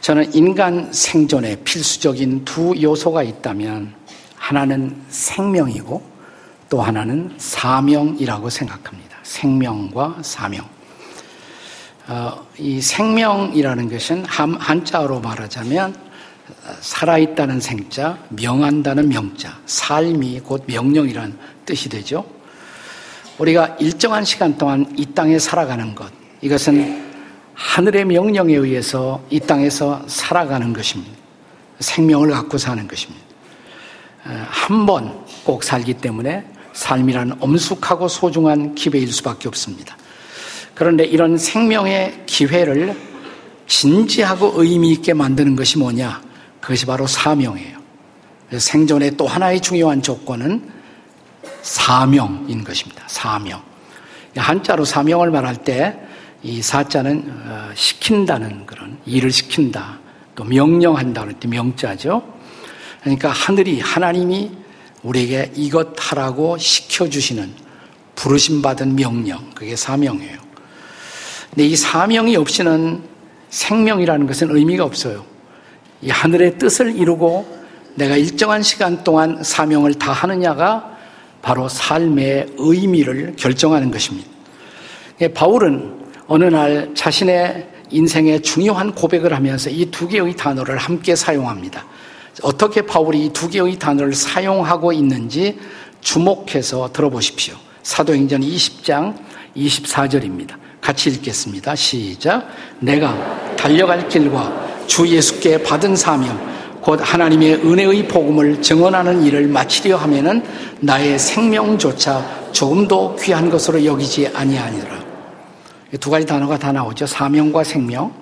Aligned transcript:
저는 0.00 0.34
인간 0.34 0.90
생존에 0.92 1.56
필수적인 1.56 2.44
두 2.44 2.74
요소가 2.80 3.22
있다면 3.22 3.94
하나는 4.34 4.96
생명이고 5.10 6.02
또 6.70 6.80
하나는 6.80 7.34
사명이라고 7.36 8.48
생각합니다. 8.48 9.18
생명과 9.22 10.18
사명. 10.22 10.66
어, 12.08 12.46
이 12.58 12.80
생명이라는 12.80 13.90
것은 13.90 14.24
한, 14.24 14.54
한자로 14.54 15.20
말하자면 15.20 15.94
살아있다는 16.80 17.60
생자, 17.60 18.18
명한다는 18.30 19.08
명자, 19.08 19.58
삶이 19.66 20.40
곧 20.40 20.64
명령이라는 20.66 21.38
뜻이 21.66 21.88
되죠. 21.88 22.24
우리가 23.38 23.76
일정한 23.78 24.24
시간 24.24 24.56
동안 24.56 24.92
이 24.96 25.06
땅에 25.06 25.38
살아가는 25.38 25.94
것, 25.94 26.10
이것은 26.40 27.09
하늘의 27.60 28.06
명령에 28.06 28.54
의해서 28.54 29.22
이 29.28 29.38
땅에서 29.38 30.02
살아가는 30.06 30.72
것입니다. 30.72 31.12
생명을 31.78 32.30
갖고 32.30 32.56
사는 32.58 32.88
것입니다. 32.88 33.24
한 34.50 34.86
번 34.86 35.24
꼭 35.44 35.62
살기 35.64 35.94
때문에 35.94 36.44
삶이라는 36.72 37.36
엄숙하고 37.40 38.08
소중한 38.08 38.74
기회일 38.74 39.12
수밖에 39.12 39.48
없습니다. 39.48 39.96
그런데 40.74 41.04
이런 41.04 41.36
생명의 41.36 42.22
기회를 42.26 42.96
진지하고 43.66 44.52
의미 44.56 44.92
있게 44.92 45.12
만드는 45.12 45.56
것이 45.56 45.78
뭐냐? 45.78 46.22
그것이 46.60 46.86
바로 46.86 47.06
사명이에요. 47.06 47.78
생존의 48.56 49.16
또 49.16 49.26
하나의 49.26 49.60
중요한 49.60 50.02
조건은 50.02 50.70
사명인 51.62 52.64
것입니다. 52.64 53.04
사명. 53.06 53.62
한자로 54.36 54.84
사명을 54.84 55.30
말할 55.30 55.56
때 55.56 55.98
이 56.42 56.62
사자는 56.62 57.32
어, 57.46 57.70
시킨다는 57.74 58.64
그런 58.66 58.96
일을 59.04 59.30
시킨다. 59.30 59.98
또 60.34 60.44
명령한다는 60.44 61.38
뜻 61.38 61.48
명자죠. 61.48 62.22
그러니까 63.02 63.30
하늘이 63.30 63.80
하나님이 63.80 64.50
우리에게 65.02 65.52
이것 65.54 65.94
하라고 65.96 66.56
시켜 66.58 67.08
주시는 67.08 67.52
부르심 68.14 68.62
받은 68.62 68.96
명령. 68.96 69.50
그게 69.54 69.76
사명이에요. 69.76 70.38
근데 71.50 71.66
이 71.66 71.76
사명이 71.76 72.36
없이는 72.36 73.02
생명이라는 73.50 74.26
것은 74.26 74.56
의미가 74.56 74.84
없어요. 74.84 75.24
이 76.02 76.10
하늘의 76.10 76.58
뜻을 76.58 76.96
이루고 76.96 77.60
내가 77.96 78.16
일정한 78.16 78.62
시간 78.62 79.02
동안 79.04 79.42
사명을 79.42 79.94
다 79.94 80.12
하느냐가 80.12 80.96
바로 81.42 81.68
삶의 81.68 82.54
의미를 82.56 83.34
결정하는 83.36 83.90
것입니다. 83.90 84.28
예, 85.20 85.28
바울은 85.28 85.99
어느 86.32 86.44
날 86.44 86.92
자신의 86.94 87.66
인생의 87.90 88.42
중요한 88.42 88.94
고백을 88.94 89.34
하면서 89.34 89.68
이 89.68 89.86
두 89.90 90.06
개의 90.06 90.36
단어를 90.36 90.76
함께 90.78 91.16
사용합니다. 91.16 91.84
어떻게 92.42 92.82
바울이 92.82 93.26
이 93.26 93.32
두 93.32 93.48
개의 93.50 93.76
단어를 93.80 94.14
사용하고 94.14 94.92
있는지 94.92 95.58
주목해서 96.00 96.90
들어보십시오. 96.92 97.56
사도행전 97.82 98.42
20장 98.42 99.16
24절입니다. 99.56 100.54
같이 100.80 101.10
읽겠습니다. 101.10 101.74
시작. 101.74 102.46
내가 102.78 103.56
달려갈 103.56 104.08
길과 104.08 104.84
주 104.86 105.08
예수께 105.08 105.64
받은 105.64 105.96
사명, 105.96 106.38
곧 106.80 107.00
하나님의 107.02 107.54
은혜의 107.56 108.06
복음을 108.06 108.62
증언하는 108.62 109.24
일을 109.24 109.48
마치려 109.48 109.96
하면은 109.96 110.44
나의 110.78 111.18
생명조차 111.18 112.52
조금도 112.52 113.16
귀한 113.16 113.50
것으로 113.50 113.84
여기지 113.84 114.28
아니하니라. 114.28 115.09
두 115.98 116.10
가지 116.10 116.26
단어가 116.26 116.58
다 116.58 116.72
나오죠. 116.72 117.06
사명과 117.06 117.64
생명. 117.64 118.12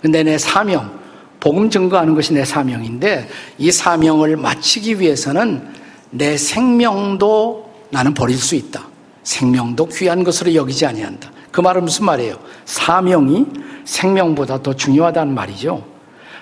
근데 0.00 0.22
내 0.22 0.36
사명, 0.36 0.98
복음 1.40 1.70
증거하는 1.70 2.14
것이 2.14 2.32
내 2.34 2.44
사명인데 2.44 3.28
이 3.58 3.70
사명을 3.70 4.36
마치기 4.36 5.00
위해서는 5.00 5.66
내 6.10 6.36
생명도 6.36 7.72
나는 7.90 8.14
버릴 8.14 8.36
수 8.36 8.54
있다. 8.54 8.86
생명도 9.22 9.86
귀한 9.86 10.24
것으로 10.24 10.54
여기지 10.54 10.86
아니한다. 10.86 11.30
그 11.50 11.60
말은 11.60 11.84
무슨 11.84 12.04
말이에요? 12.04 12.36
사명이 12.64 13.46
생명보다 13.84 14.62
더 14.62 14.74
중요하다는 14.74 15.34
말이죠. 15.34 15.84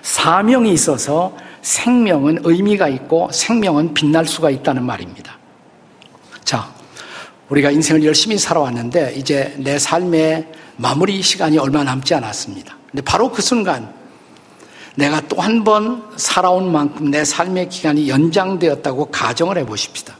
사명이 0.02 0.72
있어서 0.72 1.36
생명은 1.62 2.40
의미가 2.44 2.88
있고 2.88 3.30
생명은 3.32 3.94
빛날 3.94 4.26
수가 4.26 4.50
있다는 4.50 4.84
말입니다. 4.84 5.38
자, 6.44 6.68
우리가 7.48 7.70
인생을 7.70 8.04
열심히 8.04 8.36
살아왔는데 8.38 9.14
이제 9.16 9.54
내 9.58 9.78
삶의 9.78 10.46
마무리 10.76 11.22
시간이 11.22 11.58
얼마 11.58 11.84
남지 11.84 12.14
않았습니다. 12.14 12.76
근데 12.90 13.02
바로 13.02 13.30
그 13.30 13.42
순간 13.42 13.92
내가 14.96 15.20
또 15.22 15.40
한 15.40 15.64
번 15.64 16.04
살아온 16.16 16.70
만큼 16.70 17.10
내 17.10 17.24
삶의 17.24 17.68
기간이 17.68 18.08
연장되었다고 18.08 19.06
가정을 19.06 19.58
해 19.58 19.66
보십시다. 19.66 20.16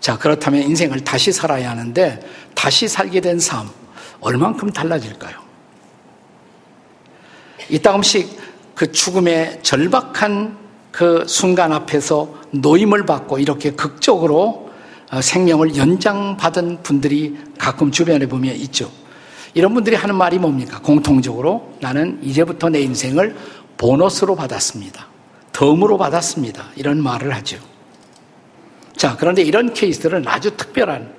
자, 0.00 0.18
그렇다면 0.18 0.62
인생을 0.62 1.04
다시 1.04 1.30
살아야 1.30 1.70
하는데 1.70 2.20
다시 2.54 2.88
살게 2.88 3.20
된 3.20 3.38
삶, 3.38 3.68
얼만큼 4.20 4.72
달라질까요? 4.72 5.36
이따금씩 7.68 8.40
그 8.74 8.90
죽음의 8.90 9.60
절박한 9.62 10.58
그 10.90 11.24
순간 11.28 11.72
앞에서 11.72 12.34
노임을 12.50 13.06
받고 13.06 13.38
이렇게 13.38 13.70
극적으로 13.72 14.38
어, 14.48 14.71
생명을 15.20 15.76
연장받은 15.76 16.82
분들이 16.82 17.36
가끔 17.58 17.90
주변에 17.90 18.26
보면 18.26 18.56
있죠. 18.56 18.90
이런 19.54 19.74
분들이 19.74 19.96
하는 19.96 20.14
말이 20.14 20.38
뭡니까? 20.38 20.80
공통적으로 20.80 21.74
나는 21.80 22.18
이제부터 22.22 22.70
내 22.70 22.80
인생을 22.80 23.36
보너스로 23.76 24.34
받았습니다. 24.34 25.06
덤으로 25.52 25.98
받았습니다. 25.98 26.64
이런 26.76 27.02
말을 27.02 27.34
하죠. 27.36 27.58
자, 28.96 29.16
그런데 29.18 29.42
이런 29.42 29.74
케이스들은 29.74 30.26
아주 30.26 30.56
특별한 30.56 31.12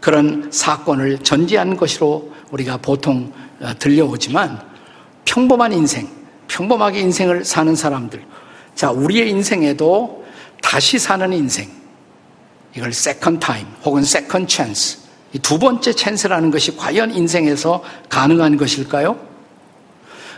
그런 0.00 0.48
사건을 0.52 1.18
전제한 1.18 1.76
것으로 1.76 2.32
우리가 2.50 2.76
보통 2.76 3.32
어, 3.60 3.72
들려오지만 3.78 4.60
평범한 5.24 5.72
인생, 5.72 6.08
평범하게 6.46 7.00
인생을 7.00 7.44
사는 7.44 7.74
사람들. 7.74 8.24
자, 8.74 8.92
우리의 8.92 9.30
인생에도 9.30 10.24
다시 10.62 10.98
사는 10.98 11.32
인생. 11.32 11.77
이걸 12.78 12.92
second 12.92 13.40
time 13.40 13.66
혹은 13.84 14.04
second 14.04 14.46
chance. 14.46 14.98
두 15.42 15.58
번째 15.58 15.92
찬스라는 15.92 16.52
것이 16.52 16.76
과연 16.76 17.12
인생에서 17.12 17.82
가능한 18.08 18.56
것일까요? 18.56 19.18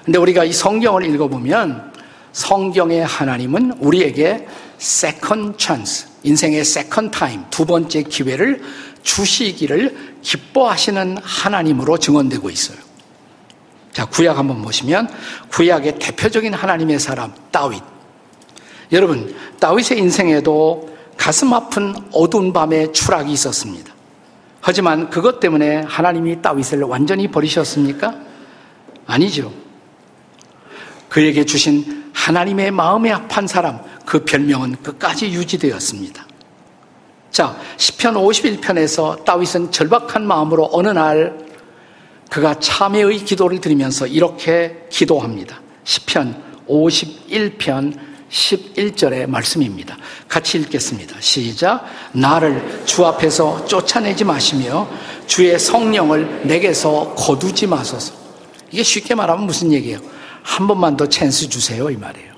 근데 0.04 0.18
우리가 0.18 0.44
이 0.44 0.52
성경을 0.52 1.04
읽어보면 1.04 1.92
성경의 2.32 3.04
하나님은 3.04 3.74
우리에게 3.80 4.48
second 4.78 5.58
chance, 5.58 6.06
인생의 6.22 6.64
second 6.64 7.10
time, 7.10 7.44
두 7.50 7.66
번째 7.66 8.04
기회를 8.04 8.62
주시기를 9.02 10.14
기뻐하시는 10.22 11.18
하나님으로 11.22 11.98
증언되고 11.98 12.48
있어요. 12.48 12.78
자, 13.92 14.06
구약 14.06 14.38
한번 14.38 14.62
보시면 14.62 15.10
구약의 15.50 15.98
대표적인 15.98 16.54
하나님의 16.54 17.00
사람 17.00 17.34
다윗. 17.50 17.82
여러분, 18.92 19.34
다윗의 19.58 19.98
인생에도 19.98 20.89
가슴 21.20 21.52
아픈 21.52 21.94
어두운 22.12 22.50
밤의 22.50 22.94
추락이 22.94 23.30
있었습니다. 23.32 23.92
하지만 24.62 25.10
그것 25.10 25.38
때문에 25.38 25.82
하나님이 25.82 26.40
다윗을 26.40 26.82
완전히 26.84 27.28
버리셨습니까? 27.28 28.14
아니죠. 29.06 29.52
그에게 31.10 31.44
주신 31.44 32.10
하나님의 32.14 32.70
마음에 32.70 33.10
합한 33.10 33.46
사람, 33.46 33.80
그 34.06 34.24
별명은 34.24 34.76
끝까지 34.82 35.30
유지되었습니다. 35.30 36.26
자, 37.30 37.54
10편 37.76 38.14
51편에서 38.14 39.22
다윗은 39.22 39.72
절박한 39.72 40.26
마음으로 40.26 40.70
어느 40.72 40.88
날 40.88 41.38
그가 42.30 42.54
참회의 42.54 43.18
기도를 43.18 43.60
드리면서 43.60 44.06
이렇게 44.06 44.86
기도합니다. 44.88 45.60
10편 45.84 46.34
51편 46.66 48.09
11절의 48.30 49.26
말씀입니다. 49.28 49.96
같이 50.28 50.58
읽겠습니다. 50.58 51.16
시작. 51.20 51.84
나를 52.12 52.82
주 52.84 53.04
앞에서 53.04 53.64
쫓아내지 53.66 54.24
마시며 54.24 54.88
주의 55.26 55.58
성령을 55.58 56.42
내게서 56.46 57.14
거두지 57.16 57.66
마소서. 57.66 58.14
이게 58.70 58.82
쉽게 58.82 59.14
말하면 59.14 59.46
무슨 59.46 59.72
얘기예요? 59.72 59.98
한 60.42 60.66
번만 60.66 60.96
더 60.96 61.08
찬스 61.08 61.48
주세요. 61.48 61.90
이 61.90 61.96
말이에요. 61.96 62.30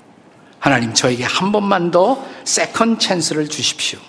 하나님 0.59 0.93
저에게 0.93 1.23
한 1.25 1.51
번만 1.51 1.91
더 1.91 2.25
second 2.43 2.97
chance를 2.97 3.47
주십시오. 3.47 3.99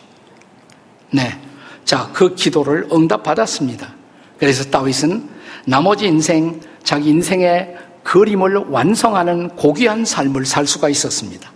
네. 1.10 1.38
자, 1.84 2.10
그 2.12 2.34
기도를 2.34 2.88
응답받았습니다. 2.92 3.94
그래서 4.38 4.64
다윗은 4.64 5.28
나머지 5.66 6.06
인생, 6.06 6.60
자기 6.82 7.10
인생의 7.10 7.76
그림을 8.04 8.56
완성하는 8.69 9.48
고귀한 9.50 10.04
삶을 10.04 10.46
살 10.46 10.66
수가 10.66 10.88
있었습니다. 10.88 11.53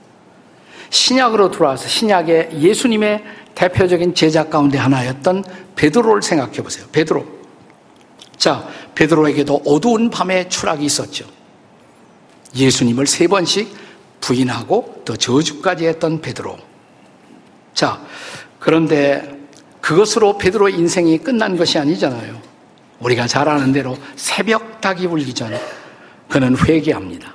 신약으로 0.90 1.50
들어와서 1.50 1.88
신약의 1.88 2.60
예수님의 2.60 3.24
대표적인 3.54 4.14
제자 4.14 4.44
가운데 4.44 4.78
하나였던 4.78 5.44
베드로를 5.76 6.22
생각해 6.22 6.62
보세요. 6.62 6.86
베드로. 6.92 7.26
자, 8.36 8.68
베드로에게도 8.94 9.62
어두운 9.66 10.10
밤의 10.10 10.48
추락이 10.48 10.84
있었죠. 10.84 11.26
예수님을 12.56 13.06
세 13.06 13.26
번씩 13.26 13.74
부인하고 14.20 15.02
또 15.04 15.16
저주까지 15.16 15.86
했던 15.86 16.20
베드로. 16.20 16.56
자, 17.74 18.00
그런데 18.58 19.38
그것으로 19.80 20.38
베드로의 20.38 20.74
인생이 20.74 21.18
끝난 21.18 21.56
것이 21.56 21.78
아니잖아요. 21.78 22.40
우리가 23.00 23.26
잘 23.26 23.48
아는 23.48 23.72
대로 23.72 23.96
새벽 24.16 24.80
닭이 24.80 25.06
울기 25.06 25.34
전에 25.34 25.60
그는 26.28 26.56
회개합니다. 26.56 27.34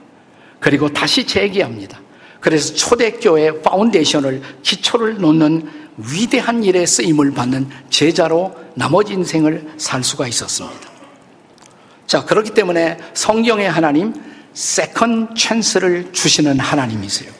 그리고 0.60 0.90
다시 0.90 1.26
재기합니다. 1.26 2.03
그래서 2.44 2.74
초대교회 2.74 3.62
foundation을 3.62 4.42
기초를 4.64 5.18
놓는 5.20 5.66
위대한 5.96 6.62
일에 6.62 6.86
쓰임을 6.86 7.32
받는 7.32 7.70
제자로 7.90 8.54
나머지 8.76 9.14
인생을 9.14 9.76
살 9.78 10.04
수가 10.04 10.28
있었습니다. 10.28 10.90
자, 12.06 12.26
그렇기 12.26 12.50
때문에 12.50 12.98
성경의 13.14 13.72
하나님 13.72 14.14
second 14.54 15.36
chance를 15.38 16.12
주시는 16.12 16.60
하나님이세요. 16.60 17.32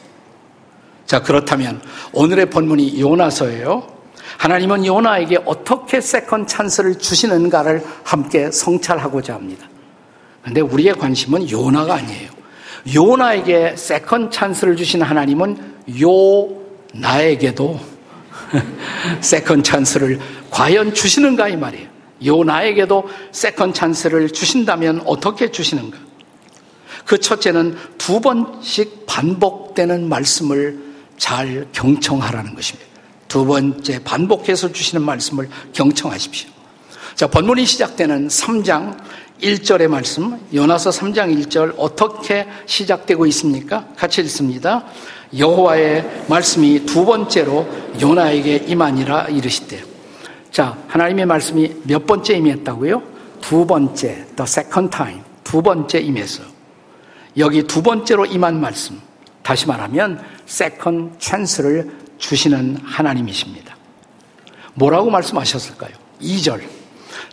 자, 1.04 1.20
그렇다면 1.20 1.82
오늘의 2.14 2.48
본문이 2.48 2.98
요나서예요. 2.98 3.86
하나님은 4.38 4.86
요나에게 4.86 5.40
어떻게 5.44 6.00
second 6.00 6.46
chance를 6.46 6.98
주시는가를 6.98 7.84
함께 8.04 8.50
성찰하고자 8.50 9.34
합니다. 9.34 9.68
근데 10.42 10.62
우리의 10.62 10.94
관심은 10.94 11.50
요나가 11.50 11.96
아니에요. 11.96 12.33
요나에게 12.92 13.76
second 13.76 14.30
chance를 14.30 14.76
주신 14.76 15.02
하나님은 15.02 15.74
요 16.02 16.48
나에게도 16.92 17.80
second 19.20 19.62
chance를 19.62 20.20
과연 20.50 20.94
주시는가 20.94 21.48
이 21.48 21.56
말이에요. 21.56 21.88
요 22.26 22.44
나에게도 22.44 23.08
second 23.32 23.72
chance를 23.72 24.30
주신다면 24.30 25.02
어떻게 25.06 25.50
주시는가? 25.50 25.98
그 27.04 27.18
첫째는 27.18 27.76
두 27.98 28.20
번씩 28.20 29.06
반복되는 29.06 30.08
말씀을 30.08 30.78
잘 31.16 31.66
경청하라는 31.72 32.54
것입니다. 32.54 32.88
두 33.28 33.44
번째 33.44 34.02
반복해서 34.04 34.72
주시는 34.72 35.04
말씀을 35.04 35.48
경청하십시오. 35.72 36.53
자, 37.14 37.28
본문이 37.28 37.64
시작되는 37.64 38.26
3장 38.26 38.98
1절의 39.40 39.86
말씀, 39.86 40.36
요나서 40.52 40.90
3장 40.90 41.32
1절 41.46 41.74
어떻게 41.76 42.48
시작되고 42.66 43.24
있습니까? 43.26 43.86
같이 43.96 44.20
읽습니다. 44.22 44.84
여호와의 45.36 46.24
말씀이 46.28 46.84
두 46.86 47.04
번째로 47.06 47.68
요나에게 48.00 48.64
임하니라 48.66 49.28
이르시되. 49.28 49.84
자, 50.50 50.76
하나님의 50.88 51.26
말씀이 51.26 51.72
몇 51.84 52.04
번째 52.04 52.34
임했다고요? 52.34 53.02
두 53.40 53.64
번째, 53.64 54.26
the 54.34 54.42
second 54.42 54.90
time. 54.90 55.20
두 55.44 55.62
번째 55.62 56.00
임했어요. 56.00 56.48
여기 57.36 57.62
두 57.62 57.80
번째로 57.80 58.26
임한 58.26 58.60
말씀. 58.60 59.00
다시 59.44 59.68
말하면 59.68 60.20
second 60.48 61.12
chance를 61.20 61.92
주시는 62.18 62.78
하나님이십니다. 62.82 63.76
뭐라고 64.74 65.10
말씀하셨을까요? 65.10 65.92
2절. 66.20 66.83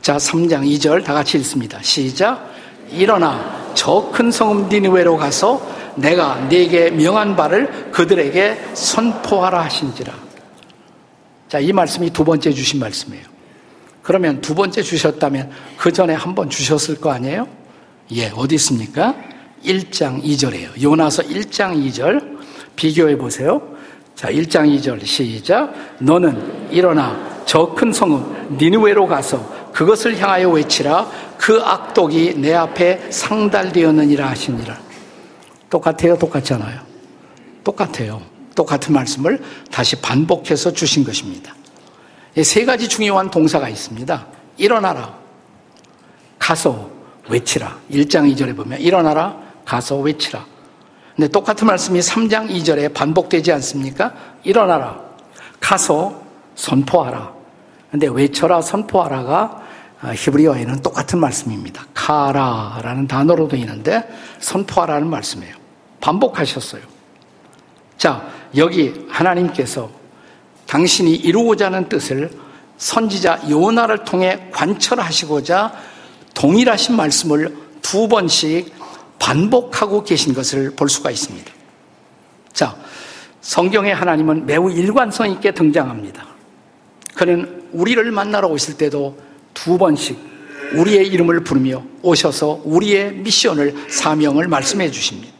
자, 0.01 0.17
3장 0.17 0.63
2절 0.65 1.03
다 1.03 1.13
같이 1.13 1.37
읽습니다. 1.39 1.79
시작. 1.81 2.49
일어나 2.91 3.71
저 3.73 4.11
큰 4.11 4.31
성읍 4.31 4.67
니느웨로 4.69 5.17
가서 5.17 5.61
내가 5.95 6.35
네게 6.49 6.91
명한 6.91 7.35
바를 7.35 7.91
그들에게 7.91 8.57
선포하라 8.73 9.61
하신지라. 9.65 10.13
자, 11.49 11.59
이 11.59 11.71
말씀이 11.73 12.09
두 12.11 12.23
번째 12.23 12.51
주신 12.51 12.79
말씀이에요. 12.79 13.23
그러면 14.01 14.41
두 14.41 14.55
번째 14.55 14.81
주셨다면 14.81 15.51
그 15.77 15.91
전에 15.91 16.13
한 16.13 16.33
번 16.35 16.49
주셨을 16.49 16.95
거 16.99 17.11
아니에요? 17.11 17.47
예, 18.13 18.31
어디 18.35 18.55
있습니까? 18.55 19.15
1장 19.65 20.23
2절이에요. 20.23 20.81
요나서 20.81 21.23
1장 21.23 21.75
2절 21.87 22.39
비교해 22.75 23.17
보세요. 23.17 23.61
자, 24.15 24.29
1장 24.29 24.75
2절 24.79 25.05
시작. 25.05 25.73
너는 25.99 26.69
일어나 26.71 27.41
저 27.45 27.73
큰 27.75 27.91
성읍 27.93 28.53
니느웨로 28.57 29.07
가서 29.07 29.60
그것을 29.73 30.17
향하여 30.19 30.49
외치라 30.49 31.09
그 31.37 31.61
악독이 31.61 32.35
내 32.37 32.53
앞에 32.53 33.09
상달되었느니라 33.09 34.29
하시니라. 34.29 34.77
똑같아요, 35.69 36.17
똑같잖아요. 36.17 36.81
똑같아요. 37.63 38.21
똑같은 38.55 38.93
말씀을 38.93 39.41
다시 39.71 39.95
반복해서 39.95 40.73
주신 40.73 41.03
것입니다. 41.03 41.55
세 42.43 42.65
가지 42.65 42.87
중요한 42.87 43.31
동사가 43.31 43.69
있습니다. 43.69 44.27
일어나라. 44.57 45.15
가서 46.37 46.89
외치라. 47.29 47.77
1장 47.89 48.33
2절에 48.33 48.55
보면 48.55 48.79
일어나라. 48.79 49.37
가서 49.65 49.97
외치라. 49.97 50.45
근데 51.15 51.27
똑같은 51.27 51.67
말씀이 51.67 51.99
3장 51.99 52.49
2절에 52.49 52.93
반복되지 52.93 53.51
않습니까? 53.53 54.13
일어나라. 54.43 54.99
가서 55.59 56.21
선포하라. 56.55 57.33
근데 57.91 58.07
외쳐라 58.07 58.61
선포하라가 58.61 59.33
아, 59.33 59.60
히브리어에는 60.03 60.81
똑같은 60.81 61.19
말씀입니다. 61.19 61.85
카라라는 61.93 63.07
단어로 63.07 63.47
되어 63.47 63.59
있는데 63.59 64.07
선포하라는 64.39 65.07
말씀이에요. 65.07 65.55
반복하셨어요. 65.99 66.81
자, 67.97 68.27
여기 68.57 69.05
하나님께서 69.09 69.89
당신이 70.65 71.15
이루고자 71.15 71.67
하는 71.67 71.87
뜻을 71.87 72.31
선지자 72.77 73.49
요나를 73.49 74.03
통해 74.05 74.47
관철하시고자 74.51 75.71
동일하신 76.33 76.95
말씀을 76.95 77.55
두 77.83 78.07
번씩 78.07 78.73
반복하고 79.19 80.03
계신 80.03 80.33
것을 80.33 80.71
볼 80.75 80.89
수가 80.89 81.11
있습니다. 81.11 81.51
자, 82.53 82.75
성경의 83.41 83.93
하나님은 83.93 84.47
매우 84.47 84.71
일관성 84.71 85.29
있게 85.31 85.51
등장합니다. 85.51 86.25
그는 87.13 87.67
우리를 87.71 88.11
만나러 88.11 88.47
오실 88.47 88.77
때도 88.77 89.17
두 89.53 89.77
번씩 89.77 90.17
우리의 90.73 91.07
이름을 91.07 91.43
부르며 91.43 91.83
오셔서 92.01 92.61
우리의 92.63 93.13
미션을, 93.13 93.87
사명을 93.89 94.47
말씀해 94.47 94.89
주십니다. 94.91 95.33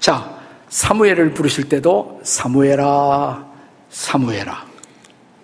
자, 0.00 0.38
사무엘을 0.68 1.34
부르실 1.34 1.68
때도 1.68 2.20
사무엘아, 2.22 3.46
사무엘아. 3.90 4.66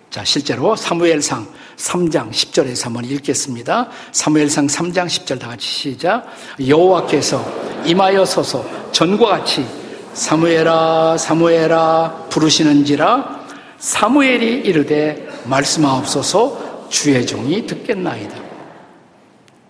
자, 0.09 0.23
실제로 0.23 0.75
사무엘상 0.75 1.47
3장 1.75 2.31
10절에서 2.31 2.85
한번 2.85 3.03
읽겠습니다. 3.05 3.89
사무엘상 4.11 4.67
3장 4.67 5.07
10절 5.07 5.39
다 5.39 5.49
같이 5.49 5.67
시작. 5.67 6.25
여호와께서 6.65 7.83
임하여 7.85 8.23
서서 8.23 8.65
전과 8.91 9.25
같이 9.27 9.65
사무엘아, 10.13 11.17
사무엘아 11.17 12.27
부르시는지라 12.29 13.45
사무엘이 13.77 14.61
이르되 14.61 15.27
말씀하옵소서 15.45 16.64
주의 16.89 17.25
종이 17.25 17.65
듣겠나이다. 17.65 18.35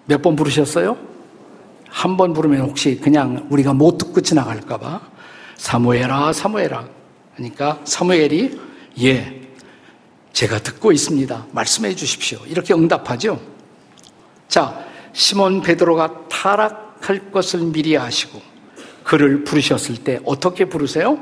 몇 0.05 0.21
번 0.21 0.35
부르셨어요? 0.35 0.97
한 1.89 2.17
번 2.17 2.33
부르면 2.33 2.61
혹시 2.61 2.99
그냥 2.99 3.47
우리가 3.49 3.73
못 3.73 3.97
듣고 3.97 4.21
지나갈까봐 4.21 5.01
사무엘아 5.57 6.33
사무엘아 6.33 6.87
그러니까 7.35 7.79
사무엘이 7.85 8.59
예 9.01 9.41
제가 10.33 10.59
듣고 10.59 10.91
있습니다. 10.91 11.47
말씀해 11.51 11.95
주십시오. 11.95 12.39
이렇게 12.47 12.73
응답하죠. 12.73 13.39
자 14.47 14.83
시몬 15.13 15.61
베드로가 15.61 16.27
타락할 16.27 17.31
것을 17.31 17.61
미리 17.61 17.97
아시고 17.97 18.41
그를 19.05 19.43
부르셨을 19.43 20.03
때 20.03 20.19
어떻게 20.25 20.65
부르세요? 20.65 21.17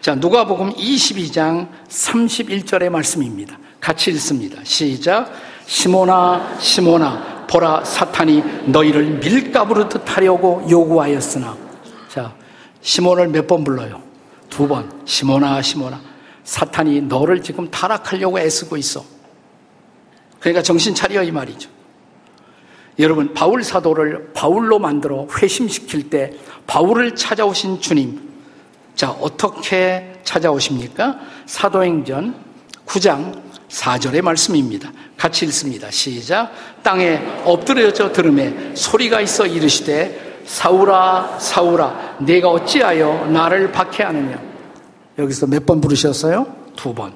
자, 0.00 0.14
누가복음 0.14 0.74
22장 0.74 1.68
31절의 1.88 2.88
말씀입니다. 2.90 3.58
같이 3.86 4.10
읽습니다. 4.10 4.58
시작. 4.64 5.32
시모나 5.64 6.58
시모나 6.58 7.46
보라 7.48 7.84
사탄이 7.84 8.42
너희를 8.66 9.04
밀가부르듯 9.20 10.02
하려고 10.16 10.66
요구하였으나 10.68 11.56
자, 12.08 12.34
시몬을 12.80 13.28
몇 13.28 13.46
번 13.46 13.62
불러요? 13.62 14.02
두 14.50 14.66
번. 14.66 14.90
시모나 15.04 15.62
시모나 15.62 16.00
사탄이 16.42 17.02
너를 17.02 17.40
지금 17.44 17.70
타락하려고 17.70 18.40
애쓰고 18.40 18.76
있어. 18.76 19.04
그러니까 20.40 20.62
정신 20.62 20.92
차려 20.92 21.22
이 21.22 21.30
말이죠. 21.30 21.70
여러분, 22.98 23.34
바울 23.34 23.62
사도를 23.62 24.32
바울로 24.34 24.80
만들어 24.80 25.28
회심시킬 25.40 26.10
때 26.10 26.32
바울을 26.66 27.14
찾아오신 27.14 27.80
주님, 27.80 28.20
자, 28.96 29.12
어떻게 29.12 30.18
찾아오십니까? 30.24 31.20
사도행전 31.46 32.34
9장 32.86 33.45
4절의 33.76 34.22
말씀입니다. 34.22 34.90
같이 35.18 35.44
읽습니다. 35.46 35.90
시작. 35.90 36.50
땅에 36.82 37.20
엎드려져 37.44 38.10
들음에 38.10 38.74
소리가 38.74 39.20
있어 39.20 39.46
이르시되 39.46 40.40
사울아 40.46 41.38
사울아 41.38 42.16
내가 42.20 42.48
어찌하여 42.50 43.26
나를 43.26 43.70
박해하느냐. 43.72 44.40
여기서 45.18 45.46
몇 45.46 45.66
번 45.66 45.80
부르셨어요? 45.80 46.46
두 46.74 46.94
번. 46.94 47.12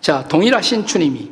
자, 0.00 0.26
동일하신 0.28 0.84
주님이 0.86 1.30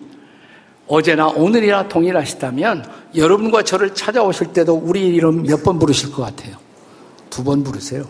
어제나 0.87 1.29
오늘이나 1.29 1.89
동일하시다면 1.89 2.89
여러분과 3.17 3.63
저를 3.65 3.95
찾아오실 3.95 4.53
때도 4.53 4.75
우리 4.77 5.07
이름 5.09 5.43
몇 5.43 5.63
번 5.63 5.79
부르실 5.79 6.13
것 6.13 6.23
같아요? 6.23 6.57
두 7.29 7.45
번 7.45 7.63
부르세요. 7.63 8.05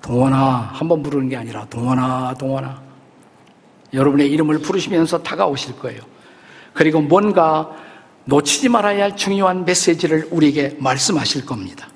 동원아, 0.00 0.70
한 0.72 0.88
번 0.88 1.02
부르는 1.02 1.28
게 1.28 1.36
아니라 1.36 1.66
동원아, 1.68 2.34
동원아. 2.38 2.82
여러분의 3.94 4.30
이름을 4.30 4.58
부르시면서 4.58 5.22
다가오실 5.22 5.76
거예요. 5.78 6.00
그리고 6.72 7.00
뭔가 7.00 7.70
놓치지 8.24 8.68
말아야 8.68 9.04
할 9.04 9.16
중요한 9.16 9.64
메시지를 9.64 10.28
우리에게 10.30 10.76
말씀하실 10.78 11.46
겁니다. 11.46 11.88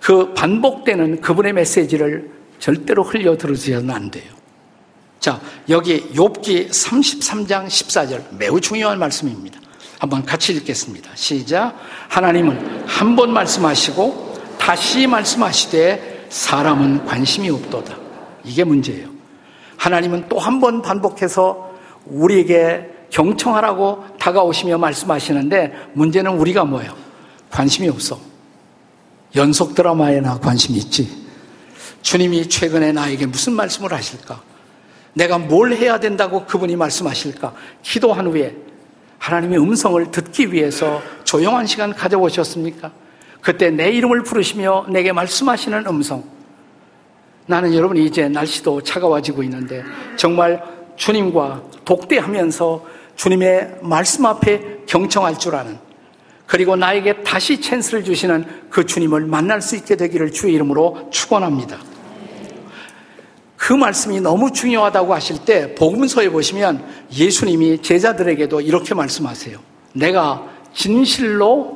그 0.00 0.34
반복되는 0.34 1.20
그분의 1.20 1.54
메시지를 1.54 2.30
절대로 2.58 3.02
흘려 3.02 3.36
들으셔서는 3.36 3.94
안 3.94 4.10
돼요. 4.10 4.32
자, 5.18 5.40
여기 5.70 6.02
욥기 6.10 6.68
33장 6.68 7.66
14절 7.66 8.36
매우 8.36 8.60
중요한 8.60 8.98
말씀입니다. 8.98 9.58
한번 9.98 10.24
같이 10.24 10.52
읽겠습니다. 10.52 11.10
시작. 11.14 11.74
하나님은 12.08 12.84
한 12.86 13.16
번 13.16 13.32
말씀하시고 13.32 14.34
다시 14.58 15.06
말씀하시되 15.06 16.26
사람은 16.28 17.06
관심이 17.06 17.48
없도다. 17.48 17.96
이게 18.44 18.64
문제예요. 18.64 19.13
하나님은 19.76 20.28
또 20.28 20.38
한 20.38 20.60
번 20.60 20.82
반복해서 20.82 21.72
우리에게 22.06 22.90
경청하라고 23.10 24.04
다가오시며 24.18 24.78
말씀하시는데 24.78 25.90
문제는 25.94 26.32
우리가 26.38 26.64
뭐예요? 26.64 26.94
관심이 27.50 27.88
없어. 27.88 28.18
연속 29.36 29.74
드라마에나 29.74 30.38
관심이 30.38 30.78
있지. 30.78 31.24
주님이 32.02 32.48
최근에 32.48 32.92
나에게 32.92 33.26
무슨 33.26 33.54
말씀을 33.54 33.92
하실까? 33.92 34.40
내가 35.14 35.38
뭘 35.38 35.72
해야 35.74 35.98
된다고 36.00 36.44
그분이 36.44 36.76
말씀하실까? 36.76 37.54
기도한 37.82 38.26
후에 38.26 38.56
하나님의 39.18 39.58
음성을 39.58 40.10
듣기 40.10 40.52
위해서 40.52 41.00
조용한 41.24 41.66
시간 41.66 41.94
가져오셨습니까? 41.94 42.90
그때 43.40 43.70
내 43.70 43.90
이름을 43.90 44.22
부르시며 44.24 44.86
내게 44.88 45.12
말씀하시는 45.12 45.86
음성. 45.86 46.24
나는 47.46 47.74
여러분 47.74 47.96
이제 47.96 48.28
날씨도 48.28 48.82
차가워지고 48.82 49.42
있는데 49.42 49.82
정말 50.16 50.62
주님과 50.96 51.62
독대하면서 51.84 52.84
주님의 53.16 53.78
말씀 53.82 54.24
앞에 54.26 54.78
경청할 54.86 55.38
줄 55.38 55.54
아는 55.54 55.78
그리고 56.46 56.76
나에게 56.76 57.22
다시 57.22 57.60
찬스를 57.60 58.04
주시는 58.04 58.44
그 58.70 58.86
주님을 58.86 59.26
만날 59.26 59.62
수 59.62 59.76
있게 59.76 59.96
되기를 59.96 60.32
주의 60.32 60.54
이름으로 60.54 61.08
축원합니다. 61.10 61.78
그 63.56 63.72
말씀이 63.72 64.20
너무 64.20 64.52
중요하다고 64.52 65.14
하실 65.14 65.44
때 65.44 65.74
복음서에 65.74 66.28
보시면 66.28 66.84
예수님이 67.10 67.80
제자들에게도 67.80 68.60
이렇게 68.60 68.94
말씀하세요. 68.94 69.58
내가 69.94 70.46
진실로 70.74 71.73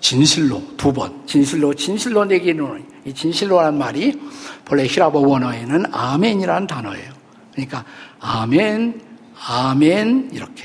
진실로 0.00 0.62
두 0.76 0.92
번, 0.92 1.26
진실로 1.26 1.74
진실로 1.74 2.24
이르노니 2.24 2.84
이 3.04 3.14
진실로라는 3.14 3.78
말이 3.78 4.18
본래 4.64 4.86
히라보 4.86 5.26
원어에는 5.26 5.86
아멘이라는 5.92 6.66
단어예요. 6.66 7.12
그러니까 7.52 7.84
아멘, 8.18 9.00
아멘 9.46 10.30
이렇게 10.32 10.64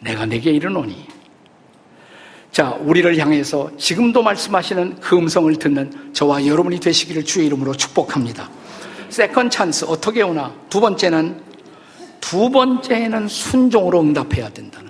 내가 0.00 0.26
내게 0.26 0.50
이르노니 0.50 1.10
자, 2.52 2.70
우리를 2.80 3.16
향해서 3.16 3.70
지금도 3.78 4.22
말씀하시는 4.22 4.96
그 5.00 5.16
음성을 5.16 5.54
듣는 5.56 6.12
저와 6.12 6.44
여러분이 6.46 6.80
되시기를 6.80 7.24
주의 7.24 7.46
이름으로 7.46 7.74
축복합니다. 7.74 8.50
second 9.08 9.50
chance 9.50 9.84
어떻게 9.86 10.22
오나? 10.22 10.52
두 10.68 10.80
번째는 10.80 11.40
두 12.20 12.50
번째는 12.50 13.28
순종으로 13.28 14.00
응답해야 14.00 14.50
된다는 14.50 14.86
거. 14.86 14.89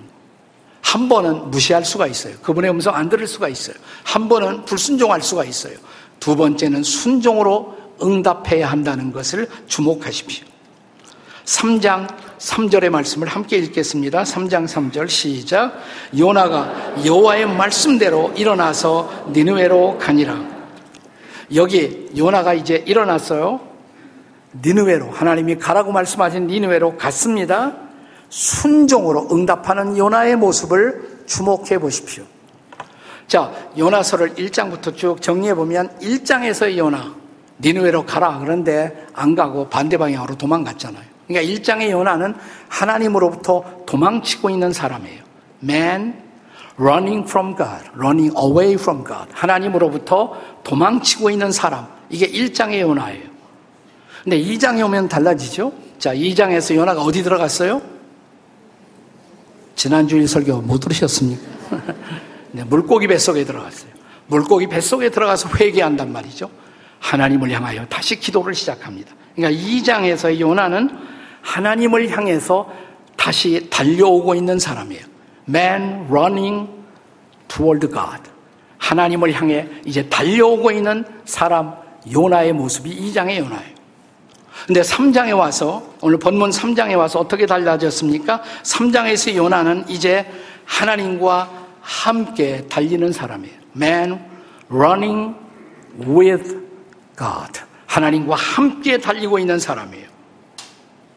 한 0.91 1.07
번은 1.07 1.51
무시할 1.51 1.85
수가 1.85 2.05
있어요. 2.07 2.35
그분의 2.41 2.69
음성 2.69 2.93
안 2.93 3.07
들을 3.07 3.25
수가 3.25 3.47
있어요. 3.47 3.77
한 4.03 4.27
번은 4.27 4.65
불순종할 4.65 5.21
수가 5.21 5.45
있어요. 5.45 5.75
두 6.19 6.35
번째는 6.35 6.83
순종으로 6.83 7.77
응답해야 8.03 8.69
한다는 8.69 9.13
것을 9.13 9.47
주목하십시오. 9.67 10.45
3장 11.45 12.07
3절의 12.37 12.89
말씀을 12.89 13.29
함께 13.29 13.55
읽겠습니다. 13.59 14.23
3장 14.23 14.67
3절 14.67 15.07
시작. 15.07 15.81
요나가 16.19 16.93
여호와의 17.05 17.47
말씀대로 17.47 18.33
일어나서 18.35 19.27
니느웨로 19.31 19.97
가니라. 19.97 20.43
여기 21.55 22.09
요나가 22.17 22.53
이제 22.53 22.83
일어났어요. 22.85 23.61
니느웨로 24.61 25.09
하나님이 25.11 25.55
가라고 25.55 25.93
말씀하신 25.93 26.47
니느웨로 26.47 26.97
갔습니다. 26.97 27.90
순종으로 28.31 29.27
응답하는 29.31 29.97
요나의 29.97 30.37
모습을 30.37 31.23
주목해 31.27 31.77
보십시오. 31.79 32.23
자, 33.27 33.51
요나서를 33.77 34.35
1장부터 34.35 34.95
쭉 34.95 35.21
정리해 35.21 35.53
보면 35.53 35.89
1장에서의 36.01 36.77
요나 36.77 37.13
니느웨로 37.59 38.05
가라 38.05 38.39
그런데 38.39 39.05
안 39.13 39.35
가고 39.35 39.69
반대 39.69 39.97
방향으로 39.97 40.35
도망갔잖아요. 40.35 41.03
그러니까 41.27 41.53
1장의 41.53 41.91
요나는 41.91 42.33
하나님으로부터 42.69 43.63
도망치고 43.85 44.49
있는 44.49 44.73
사람이에요. 44.73 45.21
Man 45.63 46.21
running 46.79 47.29
from 47.29 47.55
God, 47.55 47.89
running 47.95 48.35
away 48.37 48.73
from 48.73 49.03
God. 49.05 49.27
하나님으로부터 49.33 50.33
도망치고 50.63 51.29
있는 51.29 51.51
사람. 51.51 51.87
이게 52.09 52.27
1장의 52.27 52.79
요나예요. 52.79 53.29
근데 54.23 54.41
2장에 54.41 54.85
오면 54.85 55.09
달라지죠? 55.09 55.71
자, 55.99 56.13
2장에서 56.13 56.75
요나가 56.75 57.01
어디 57.01 57.23
들어갔어요? 57.23 57.81
지난주일 59.75 60.27
설교 60.27 60.61
못 60.61 60.79
들으셨습니까? 60.79 61.41
네, 62.51 62.63
물고기 62.63 63.07
뱃속에 63.07 63.45
들어갔어요. 63.45 63.91
물고기 64.27 64.67
뱃속에 64.67 65.09
들어가서 65.09 65.49
회개한단 65.49 66.11
말이죠. 66.11 66.49
하나님을 66.99 67.51
향하여 67.51 67.85
다시 67.87 68.19
기도를 68.19 68.53
시작합니다. 68.53 69.13
그러니까 69.35 69.61
2장에서 69.61 70.39
요나는 70.39 70.89
하나님을 71.41 72.09
향해서 72.09 72.71
다시 73.17 73.67
달려오고 73.69 74.35
있는 74.35 74.59
사람이에요. 74.59 75.03
Man 75.49 76.07
running 76.09 76.69
toward 77.47 77.87
God. 77.87 78.29
하나님을 78.77 79.33
향해 79.33 79.67
이제 79.85 80.07
달려오고 80.09 80.71
있는 80.71 81.05
사람 81.25 81.75
요나의 82.11 82.53
모습이 82.53 82.89
2장의 82.89 83.37
요나예요. 83.37 83.80
근데 84.67 84.81
3장에 84.81 85.35
와서 85.37 85.83
오늘 86.01 86.17
본문 86.17 86.49
3장에 86.51 86.97
와서 86.97 87.19
어떻게 87.19 87.45
달라졌습니까? 87.45 88.41
3장에서 88.63 89.35
요나는 89.35 89.85
이제 89.87 90.25
하나님과 90.65 91.49
함께 91.81 92.65
달리는 92.67 93.11
사람이에요. 93.11 93.55
Man 93.75 94.19
running 94.69 95.35
with 96.07 96.57
God. 97.17 97.61
하나님과 97.87 98.35
함께 98.35 98.97
달리고 98.97 99.39
있는 99.39 99.59
사람이에요. 99.59 100.07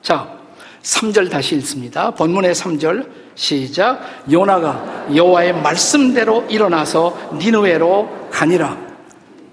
자, 0.03 0.29
3절 0.83 1.31
다시 1.31 1.55
읽습니다. 1.57 2.11
본문의 2.11 2.55
3절 2.55 3.09
시작. 3.35 4.01
요나가 4.31 5.07
여호와의 5.15 5.55
말씀대로 5.63 6.45
일어나서 6.49 7.31
니누에로 7.35 8.29
가니라. 8.31 8.77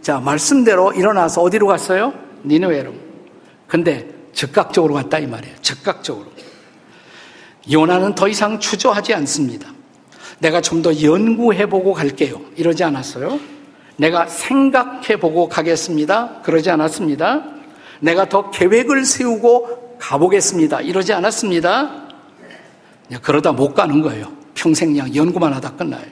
자, 0.02 0.20
말씀대로 0.20 0.94
일어나서 0.94 1.42
어디로 1.42 1.68
갔어요? 1.68 2.14
니누에로. 2.44 3.11
근데 3.72 4.06
즉각적으로 4.34 4.96
갔다 4.96 5.18
이 5.18 5.26
말이에요. 5.26 5.56
즉각적으로. 5.62 6.26
요나는 7.72 8.16
더 8.16 8.28
이상 8.28 8.60
추조하지 8.60 9.14
않습니다. 9.14 9.70
내가 10.40 10.60
좀 10.60 10.82
더 10.82 11.02
연구해보고 11.02 11.94
갈게요. 11.94 12.42
이러지 12.58 12.84
않았어요. 12.84 13.40
내가 13.96 14.28
생각해보고 14.28 15.48
가겠습니다. 15.48 16.42
그러지 16.42 16.70
않았습니다. 16.70 17.46
내가 18.02 18.28
더 18.28 18.52
계획을 18.52 19.06
세우고 19.06 19.96
가보겠습니다. 20.00 20.82
이러지 20.82 21.14
않았습니다. 21.14 22.10
그러다 23.22 23.54
못 23.54 23.74
가는 23.74 24.02
거예요. 24.02 24.34
평생 24.54 24.90
그냥 24.90 25.16
연구만 25.16 25.54
하다 25.54 25.78
끝나요. 25.78 26.04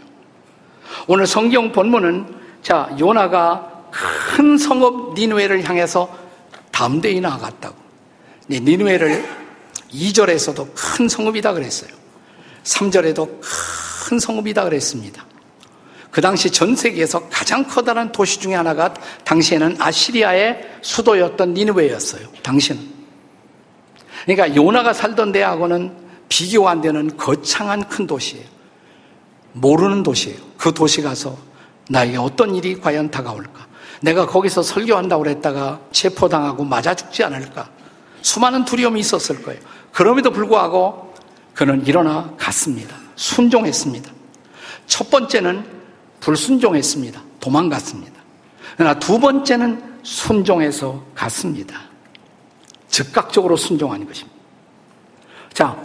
오늘 1.07 1.27
성경 1.27 1.73
본문은 1.73 2.25
자, 2.61 2.89
요나가 2.97 3.83
큰 3.91 4.57
성읍 4.57 5.15
니누에를 5.15 5.67
향해서 5.67 6.28
담대히 6.79 7.19
나아갔다고. 7.19 7.75
네, 8.47 8.61
니누에를 8.61 9.27
2절에서도 9.91 10.69
큰 10.73 11.09
성읍이다 11.09 11.51
그랬어요. 11.51 11.89
3절에도 12.63 13.41
큰 13.41 14.17
성읍이다 14.17 14.63
그랬습니다. 14.63 15.25
그 16.09 16.21
당시 16.21 16.49
전 16.49 16.77
세계에서 16.77 17.27
가장 17.27 17.65
커다란 17.67 18.13
도시 18.13 18.39
중에 18.39 18.55
하나가 18.55 18.93
당시에는 19.25 19.75
아시리아의 19.77 20.69
수도였던 20.81 21.53
니누웨였어요. 21.53 22.29
당시는. 22.43 22.81
그러니까 24.23 24.55
요나가 24.55 24.93
살던 24.93 25.33
데하고는 25.33 25.93
비교 26.29 26.69
안 26.69 26.79
되는 26.79 27.17
거창한 27.17 27.89
큰 27.89 28.07
도시예요. 28.07 28.45
모르는 29.51 30.03
도시예요. 30.03 30.39
그 30.57 30.73
도시 30.73 31.01
가서 31.01 31.37
나에게 31.89 32.15
어떤 32.15 32.55
일이 32.55 32.79
과연 32.79 33.11
다가올까? 33.11 33.68
내가 34.01 34.25
거기서 34.25 34.61
설교한다고 34.61 35.23
그랬다가 35.23 35.79
체포당하고 35.91 36.63
맞아 36.63 36.93
죽지 36.93 37.23
않을까. 37.23 37.69
수많은 38.21 38.65
두려움이 38.65 38.99
있었을 38.99 39.41
거예요. 39.43 39.59
그럼에도 39.91 40.31
불구하고 40.31 41.13
그는 41.53 41.85
일어나 41.85 42.33
갔습니다. 42.37 42.95
순종했습니다. 43.15 44.11
첫 44.87 45.09
번째는 45.09 45.65
불순종했습니다. 46.19 47.21
도망갔습니다. 47.39 48.19
그러나 48.77 48.97
두 48.97 49.19
번째는 49.19 49.99
순종해서 50.03 51.03
갔습니다. 51.15 51.81
즉각적으로 52.87 53.55
순종하는 53.55 54.07
것입니다. 54.07 54.39
자, 55.53 55.77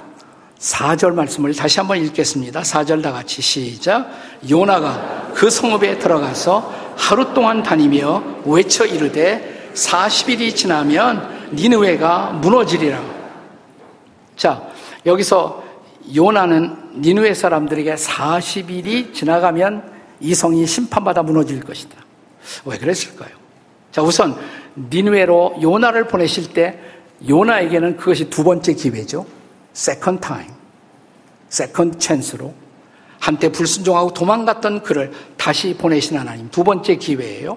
4절 0.59 1.12
말씀을 1.14 1.54
다시 1.54 1.78
한번 1.78 1.99
읽겠습니다. 1.99 2.62
4절 2.62 3.02
다 3.02 3.12
같이 3.12 3.42
시작. 3.42 4.11
요나가 4.49 5.30
그 5.35 5.50
성읍에 5.50 5.99
들어가서 5.99 6.84
하루 6.97 7.33
동안 7.35 7.63
다니며 7.63 8.23
외쳐 8.45 8.85
이르되 8.85 9.71
40일이 9.75 10.55
지나면 10.55 11.51
니느웨가 11.53 12.31
무너지리라. 12.41 13.03
자, 14.37 14.63
여기서 15.07 15.63
요나는 16.15 17.01
니느웨 17.01 17.35
사람들에게 17.35 17.95
40일이 17.95 19.15
지나가면 19.15 19.93
이 20.21 20.35
성이 20.35 20.67
심판받아 20.67 21.23
무너질 21.23 21.61
것이다. 21.61 21.97
왜 22.65 22.79
그랬을까요? 22.79 23.31
자, 23.91 24.03
우선 24.03 24.37
니느웨로 24.77 25.59
요나를 25.63 26.09
보내실 26.09 26.53
때 26.53 26.79
요나에게는 27.29 27.97
그것이 27.97 28.29
두 28.31 28.45
번째 28.45 28.75
기회죠. 28.75 29.27
second 29.73 30.21
time. 30.21 30.49
second 31.49 31.99
chance로 31.99 32.53
한때 33.25 33.50
불순종하고 33.50 34.12
도망갔던 34.12 34.83
그를 34.83 35.11
다시 35.38 35.75
보내신 35.78 36.19
하나님 36.19 36.50
두 36.50 36.62
번째 36.62 36.97
기회예요. 36.97 37.57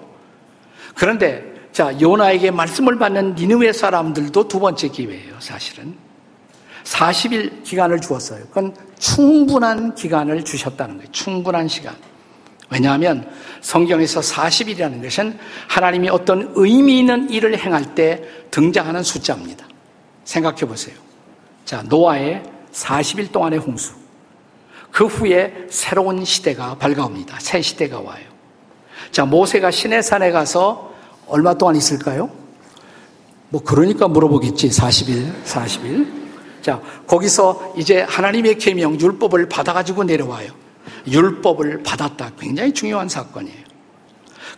그런데 0.94 1.44
자 1.72 1.92
요나에게 2.00 2.52
말씀을 2.52 2.98
받는 2.98 3.34
니느웨 3.34 3.74
사람들도 3.74 4.48
두 4.48 4.60
번째 4.60 4.88
기회예요. 4.88 5.34
사실은 5.40 5.94
40일 6.84 7.64
기간을 7.64 8.00
주었어요. 8.00 8.46
그건 8.46 8.74
충분한 8.98 9.94
기간을 9.94 10.42
주셨다는 10.42 10.96
거예요. 10.96 11.12
충분한 11.12 11.68
시간. 11.68 11.94
왜냐하면 12.70 13.30
성경에서 13.60 14.20
40일이라는 14.20 15.02
것은 15.02 15.38
하나님이 15.68 16.08
어떤 16.08 16.50
의미 16.54 17.00
있는 17.00 17.28
일을 17.28 17.58
행할 17.58 17.94
때 17.94 18.22
등장하는 18.50 19.02
숫자입니다. 19.02 19.66
생각해 20.24 20.60
보세요. 20.60 20.96
자, 21.66 21.82
노아의 21.82 22.42
40일 22.72 23.32
동안의 23.32 23.58
홍수. 23.58 24.07
그 24.90 25.06
후에 25.06 25.66
새로운 25.70 26.24
시대가 26.24 26.74
밝아옵니다. 26.76 27.38
새 27.40 27.62
시대가 27.62 28.00
와요. 28.00 28.24
자, 29.10 29.24
모세가 29.24 29.70
시내산에 29.70 30.30
가서 30.30 30.92
얼마 31.26 31.54
동안 31.54 31.76
있을까요? 31.76 32.30
뭐, 33.50 33.62
그러니까 33.62 34.08
물어보겠지. 34.08 34.68
40일, 34.68 35.44
40일. 35.44 36.18
자, 36.62 36.80
거기서 37.06 37.74
이제 37.76 38.02
하나님의 38.02 38.58
계명, 38.58 39.00
율법을 39.00 39.48
받아 39.48 39.72
가지고 39.72 40.04
내려와요. 40.04 40.50
율법을 41.06 41.82
받았다. 41.82 42.32
굉장히 42.38 42.72
중요한 42.72 43.08
사건이에요. 43.08 43.68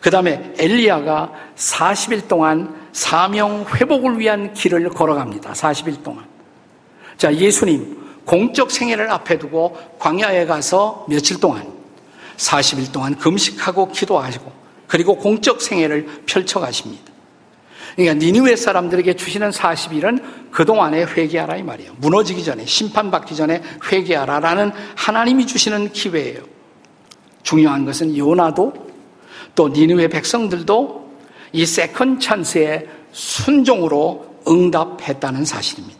그 0.00 0.10
다음에 0.10 0.54
엘리야가 0.58 1.32
40일 1.56 2.26
동안 2.26 2.74
사명 2.92 3.64
회복을 3.74 4.18
위한 4.18 4.54
길을 4.54 4.88
걸어갑니다. 4.90 5.52
40일 5.52 6.02
동안. 6.02 6.24
자, 7.16 7.32
예수님, 7.34 7.98
공적 8.30 8.70
생애를 8.70 9.10
앞에 9.10 9.40
두고 9.40 9.76
광야에 9.98 10.46
가서 10.46 11.04
며칠 11.08 11.40
동안, 11.40 11.66
40일 12.36 12.92
동안 12.92 13.18
금식하고 13.18 13.90
기도하시고, 13.90 14.52
그리고 14.86 15.16
공적 15.16 15.60
생애를 15.60 16.22
펼쳐 16.26 16.60
가십니다. 16.60 17.10
그러니까 17.96 18.24
니누의 18.24 18.56
사람들에게 18.56 19.14
주시는 19.14 19.50
40일은 19.50 20.52
그동안에 20.52 21.06
회개하라 21.06 21.56
이 21.56 21.64
말이에요. 21.64 21.94
무너지기 21.98 22.44
전에, 22.44 22.64
심판받기 22.64 23.34
전에 23.34 23.62
회개하라라는 23.90 24.70
하나님이 24.94 25.48
주시는 25.48 25.92
기회예요. 25.92 26.38
중요한 27.42 27.84
것은 27.84 28.16
요나도 28.16 28.72
또 29.56 29.68
니느웨 29.70 30.08
백성들도 30.08 31.16
이 31.52 31.66
second 31.66 32.20
chance에 32.20 32.86
순종으로 33.10 34.36
응답했다는 34.46 35.44
사실입니다. 35.44 35.99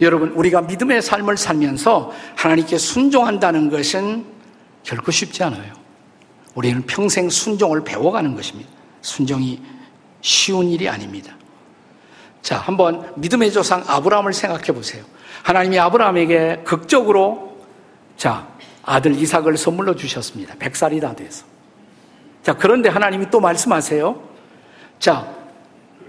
여러분, 0.00 0.30
우리가 0.30 0.62
믿음의 0.62 1.02
삶을 1.02 1.36
살면서 1.36 2.12
하나님께 2.36 2.78
순종한다는 2.78 3.70
것은 3.70 4.24
결코 4.82 5.10
쉽지 5.10 5.42
않아요. 5.44 5.72
우리는 6.54 6.82
평생 6.82 7.28
순종을 7.28 7.84
배워가는 7.84 8.34
것입니다. 8.34 8.70
순종이 9.02 9.62
쉬운 10.20 10.68
일이 10.68 10.88
아닙니다. 10.88 11.34
자, 12.42 12.56
한번 12.58 13.12
믿음의 13.16 13.52
조상 13.52 13.84
아브라함을 13.86 14.32
생각해 14.32 14.72
보세요. 14.72 15.04
하나님이 15.42 15.78
아브라함에게 15.78 16.62
극적으로 16.64 17.58
자, 18.16 18.48
아들 18.82 19.14
이삭을 19.14 19.56
선물로 19.56 19.96
주셨습니다. 19.96 20.54
100살이 20.56 21.00
다 21.00 21.14
돼서. 21.14 21.44
자, 22.42 22.54
그런데 22.54 22.88
하나님이 22.88 23.30
또 23.30 23.40
말씀하세요. 23.40 24.22
자, 24.98 25.26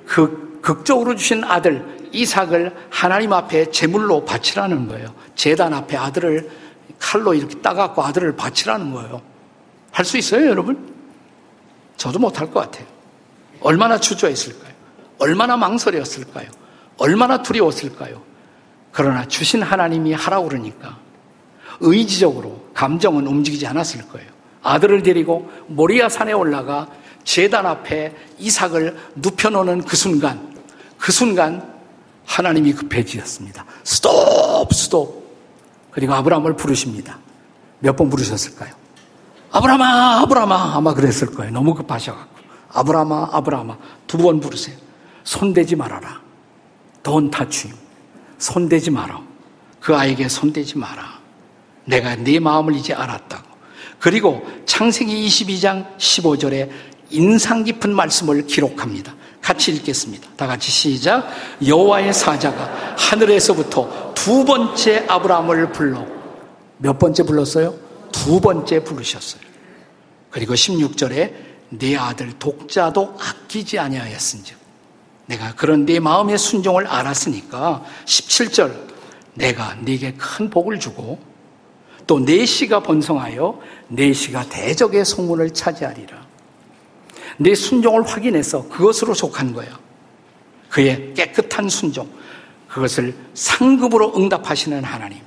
그 0.06 0.51
극적으로 0.62 1.16
주신 1.16 1.44
아들 1.44 2.10
이삭을 2.12 2.76
하나님 2.90 3.34
앞에 3.34 3.72
제물로 3.72 4.26
바치라는 4.26 4.88
거예요. 4.88 5.14
재단 5.36 5.74
앞에 5.74 5.98
아들을 5.98 6.50
칼로 7.00 7.34
이렇게 7.34 7.60
따갖고 7.62 8.04
아들을 8.04 8.36
바치라는 8.36 8.92
거예요. 8.94 9.22
할 9.92 10.06
수 10.06 10.18
있어요, 10.18 10.48
여러분? 10.48 10.94
저도 11.98 12.20
못할 12.20 12.50
것 12.52 12.62
같아요. 12.62 12.86
얼마나 13.62 14.00
주저했을까요? 14.00 14.72
얼마나 15.20 15.58
망설였을까요? 15.58 16.48
얼마나 16.98 17.42
두려웠을까요? 17.42 18.22
그러나 18.92 19.28
주신 19.28 19.62
하나님이 19.62 20.14
하라고 20.14 20.48
그러니까 20.48 20.98
의지적으로 21.80 22.70
감정은 22.74 23.28
움직이지 23.28 23.66
않았을 23.68 24.08
거예요. 24.10 24.30
아들을 24.64 25.04
데리고 25.04 25.50
모리아 25.68 26.10
산에 26.10 26.34
올라가 26.34 26.88
재단 27.24 27.66
앞에 27.66 28.16
이삭을 28.40 28.98
눕혀놓는 29.16 29.84
그 29.84 29.96
순간, 29.96 30.51
그 31.02 31.12
순간 31.12 31.68
하나님이 32.26 32.74
급해지셨습니다. 32.74 33.66
스톱, 33.84 34.72
스톱. 34.72 35.20
그리고 35.92 36.14
아브라함을 36.14 36.56
부르십니다. 36.56 37.18
몇 37.80 37.96
번 37.96 38.10
부르셨을까요? 38.12 38.72
아브라함아, 39.52 40.22
아브라함아. 40.22 40.76
아마 40.76 40.94
그랬을 40.94 41.32
거예요. 41.34 41.52
너무 41.52 41.74
급하셔갖고. 41.74 42.36
아브라함아, 42.70 43.30
아브라함아. 43.34 43.78
두 44.06 44.18
번 44.20 44.40
부르세요. 44.40 44.78
손대지 45.24 45.76
말아라. 45.76 46.22
돈 47.02 47.32
타취. 47.32 47.72
손대지 48.38 48.92
마라. 48.92 49.20
그 49.80 49.96
아이에게 49.96 50.30
손대지 50.30 50.78
마라. 50.78 51.20
내가 51.86 52.16
네 52.16 52.40
마음을 52.40 52.76
이제 52.76 52.94
알았다고. 52.94 53.50
그리고 54.00 54.46
창세기 54.68 55.28
22장 55.28 55.98
15절에 55.98 56.70
인상 57.10 57.64
깊은 57.64 57.94
말씀을 57.96 58.46
기록합니다. 58.46 59.16
같이 59.42 59.72
읽겠습니다. 59.72 60.28
다 60.38 60.48
같이 60.48 60.72
시작. 60.72 61.28
여호와의 61.66 62.14
사자가 62.14 62.96
하늘에서부터 62.98 64.14
두 64.14 64.46
번째 64.46 65.06
아브라함을 65.08 65.72
불러 65.72 66.06
몇 66.78 67.00
번째 67.00 67.24
불렀어요? 67.24 67.74
두 68.12 68.40
번째 68.40 68.84
부르셨어요. 68.84 69.42
그리고 70.30 70.54
16절에 70.54 71.34
내 71.70 71.96
아들 71.96 72.34
독자도 72.38 73.18
아끼지 73.20 73.80
아니하였은즉 73.80 74.58
내가 75.26 75.56
그런 75.56 75.86
내 75.86 76.00
마음의 76.00 76.38
순종을 76.38 76.88
알았으니까 76.88 77.84
17절 78.06 78.92
내가 79.34 79.76
네게 79.82 80.14
큰 80.14 80.50
복을 80.50 80.80
주고 80.80 81.20
또 82.08 82.20
내 82.20 82.46
씨가 82.46 82.82
번성하여 82.84 83.60
내 83.88 84.12
씨가 84.12 84.50
대적의 84.50 85.06
소문을 85.06 85.54
차지하리라. 85.54 86.21
내 87.38 87.56
순종을 87.56 88.04
확인해서 88.04 88.68
그것으로 88.70 89.14
속한 89.14 89.54
거예요. 89.54 89.72
그의 90.70 91.14
깨끗한 91.16 91.70
순종, 91.70 92.08
그것을 92.68 93.14
상급으로 93.34 94.14
응답하시는 94.16 94.84
하나님. 94.84 95.20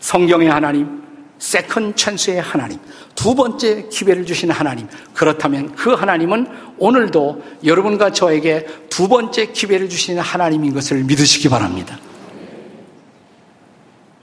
성경의 0.00 0.48
하나님, 0.48 1.02
second 1.38 1.96
chance의 1.96 2.40
하나님, 2.40 2.78
두 3.16 3.34
번째 3.34 3.88
기회를 3.88 4.24
주신 4.24 4.50
하나님. 4.50 4.86
그렇다면 5.12 5.74
그 5.74 5.92
하나님은 5.92 6.46
오늘도 6.78 7.42
여러분과 7.64 8.12
저에게 8.12 8.66
두 8.88 9.08
번째 9.08 9.46
기회를 9.46 9.88
주시는 9.88 10.22
하나님인 10.22 10.72
것을 10.72 11.02
믿으시기 11.02 11.48
바랍니다. 11.48 11.98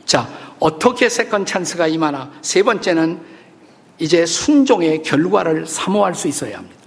자, 0.05 0.29
어떻게 0.59 1.09
second 1.09 1.45
chance가 1.45 1.87
임하나? 1.87 2.31
세 2.41 2.63
번째는 2.63 3.19
이제 3.99 4.25
순종의 4.25 5.03
결과를 5.03 5.67
사모할 5.67 6.15
수 6.15 6.27
있어야 6.29 6.57
합니다. 6.57 6.78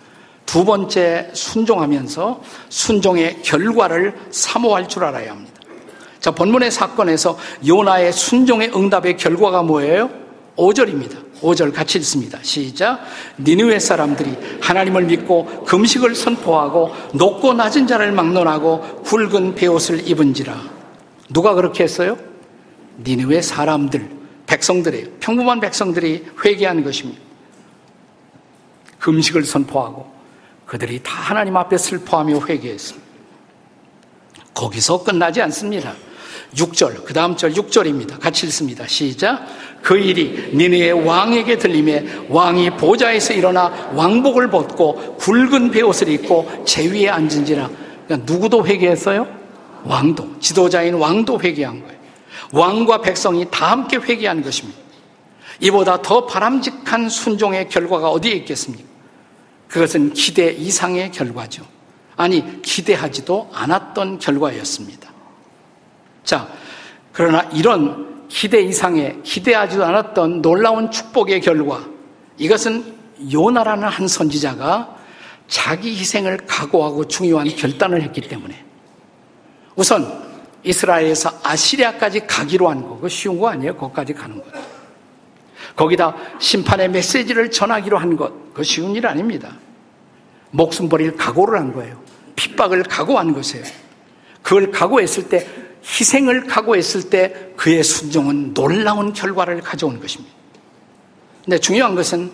두 0.47 0.65
번째 0.65 1.31
순종하면서 1.33 2.43
순종의 2.69 3.43
결과를 3.43 4.15
사모할 4.31 4.89
줄 4.89 5.05
알아야 5.05 5.31
합니다. 5.33 5.53
자, 6.21 6.31
본문의 6.31 6.71
사건에서 6.71 7.39
요나의 7.67 8.13
순종의 8.13 8.73
응답의 8.75 9.17
결과가 9.17 9.63
뭐예요? 9.63 10.11
5절입니다. 10.57 11.33
5절 11.41 11.75
같이 11.75 11.99
읽습니다. 11.99 12.39
시작. 12.43 13.01
니느웨 13.39 13.79
사람들이 13.79 14.37
하나님을 14.61 15.05
믿고 15.05 15.65
금식을 15.65 16.15
선포하고 16.15 16.93
높고 17.15 17.55
낮은 17.55 17.87
자를 17.87 18.13
막론하고 18.13 19.03
굵은 19.03 19.57
베옷을 19.57 20.09
입은지라. 20.09 20.57
누가 21.31 21.55
그렇게 21.55 21.83
했어요? 21.83 22.17
니느웨 23.05 23.43
사람들, 23.43 24.09
백성들이 24.47 25.15
평범한 25.19 25.61
백성들이 25.61 26.27
회개한 26.45 26.85
것입니다. 26.85 27.21
금식을 29.01 29.45
선포하고 29.45 30.13
그들이 30.73 31.01
다 31.03 31.13
하나님 31.13 31.55
앞에 31.59 31.77
슬퍼하며 31.77 32.47
회개했습니다. 32.47 33.07
거기서 34.55 35.05
끝나지 35.05 35.43
않습니다. 35.43 35.93
6절, 36.55 37.05
그 37.05 37.13
다음 37.13 37.37
절 37.37 37.53
6절입니다. 37.53 38.19
같이 38.19 38.47
읽습니다. 38.47 38.87
시작. 38.87 39.47
그 39.83 39.99
일이 39.99 40.51
니네의 40.55 40.93
왕에게 41.07 41.59
들림에 41.59 42.25
왕이 42.31 42.79
보좌에서 42.79 43.35
일어나 43.35 43.91
왕복을 43.93 44.49
벗고 44.49 45.19
굵은 45.19 45.73
베옷을 45.73 46.09
입고 46.09 46.65
제 46.65 46.91
위에 46.91 47.11
앉은지라. 47.11 47.69
그러니까 48.07 48.33
누구도 48.33 48.67
회개했어요? 48.67 49.27
왕도. 49.85 50.41
지도자인 50.41 50.95
왕도 50.95 51.39
회개한 51.39 51.83
거예요. 51.83 51.99
왕과 52.51 53.03
백성이 53.03 53.47
다 53.51 53.73
함께 53.73 53.99
회개한 53.99 54.43
것입니다. 54.43 54.79
이보다 55.61 56.01
더 56.01 56.25
바람직한 56.25 57.11
순종의 57.11 57.69
결과가 57.69 58.09
어디에 58.09 58.33
있겠습니까? 58.33 58.92
그것은 59.73 60.13
기대 60.13 60.51
이상의 60.51 61.11
결과죠. 61.13 61.67
아니, 62.15 62.61
기대하지도 62.61 63.49
않았던 63.55 64.19
결과였습니다. 64.19 65.11
자, 66.25 66.47
그러나 67.11 67.41
이런 67.55 68.29
기대 68.29 68.61
이상의 68.61 69.23
기대하지도 69.23 69.83
않았던 69.83 70.43
놀라운 70.43 70.91
축복의 70.91 71.41
결과, 71.41 71.83
이것은 72.37 72.99
요나라는 73.33 73.89
한 73.89 74.07
선지자가 74.07 74.95
자기 75.49 75.97
희생을 75.97 76.41
각오하고 76.47 77.09
중요한 77.09 77.49
결단을 77.49 78.03
했기 78.03 78.21
때문에 78.21 78.63
우선 79.75 80.23
이스라엘에서 80.65 81.41
아시리아까지 81.43 82.27
가기로 82.27 82.69
한 82.69 82.83
거, 82.83 82.99
그 82.99 83.09
쉬운 83.09 83.41
거 83.41 83.49
아니에요? 83.49 83.75
거기까지 83.79 84.13
가는 84.13 84.37
거. 84.37 84.45
거기다 85.77 86.15
심판의 86.39 86.91
메시지를 86.91 87.51
전하기로 87.51 87.99
한 87.99 88.17
것, 88.17 88.55
그 88.55 88.63
쉬운 88.63 88.95
일 88.95 89.07
아닙니다. 89.07 89.57
목숨 90.51 90.89
버릴 90.89 91.17
각오를 91.17 91.59
한 91.59 91.73
거예요. 91.73 92.01
핍박을 92.37 92.85
각오한 92.85 93.33
것이에요. 93.33 93.65
그걸 94.43 94.71
각오했을 94.71 95.29
때, 95.29 95.47
희생을 95.85 96.47
각오했을 96.47 97.11
때 97.11 97.53
그의 97.57 97.83
순종은 97.83 98.55
놀라운 98.55 99.13
결과를 99.13 99.61
가져온 99.61 100.01
것입니다. 100.01 100.33
근데 101.45 101.59
중요한 101.59 101.95
것은 101.95 102.31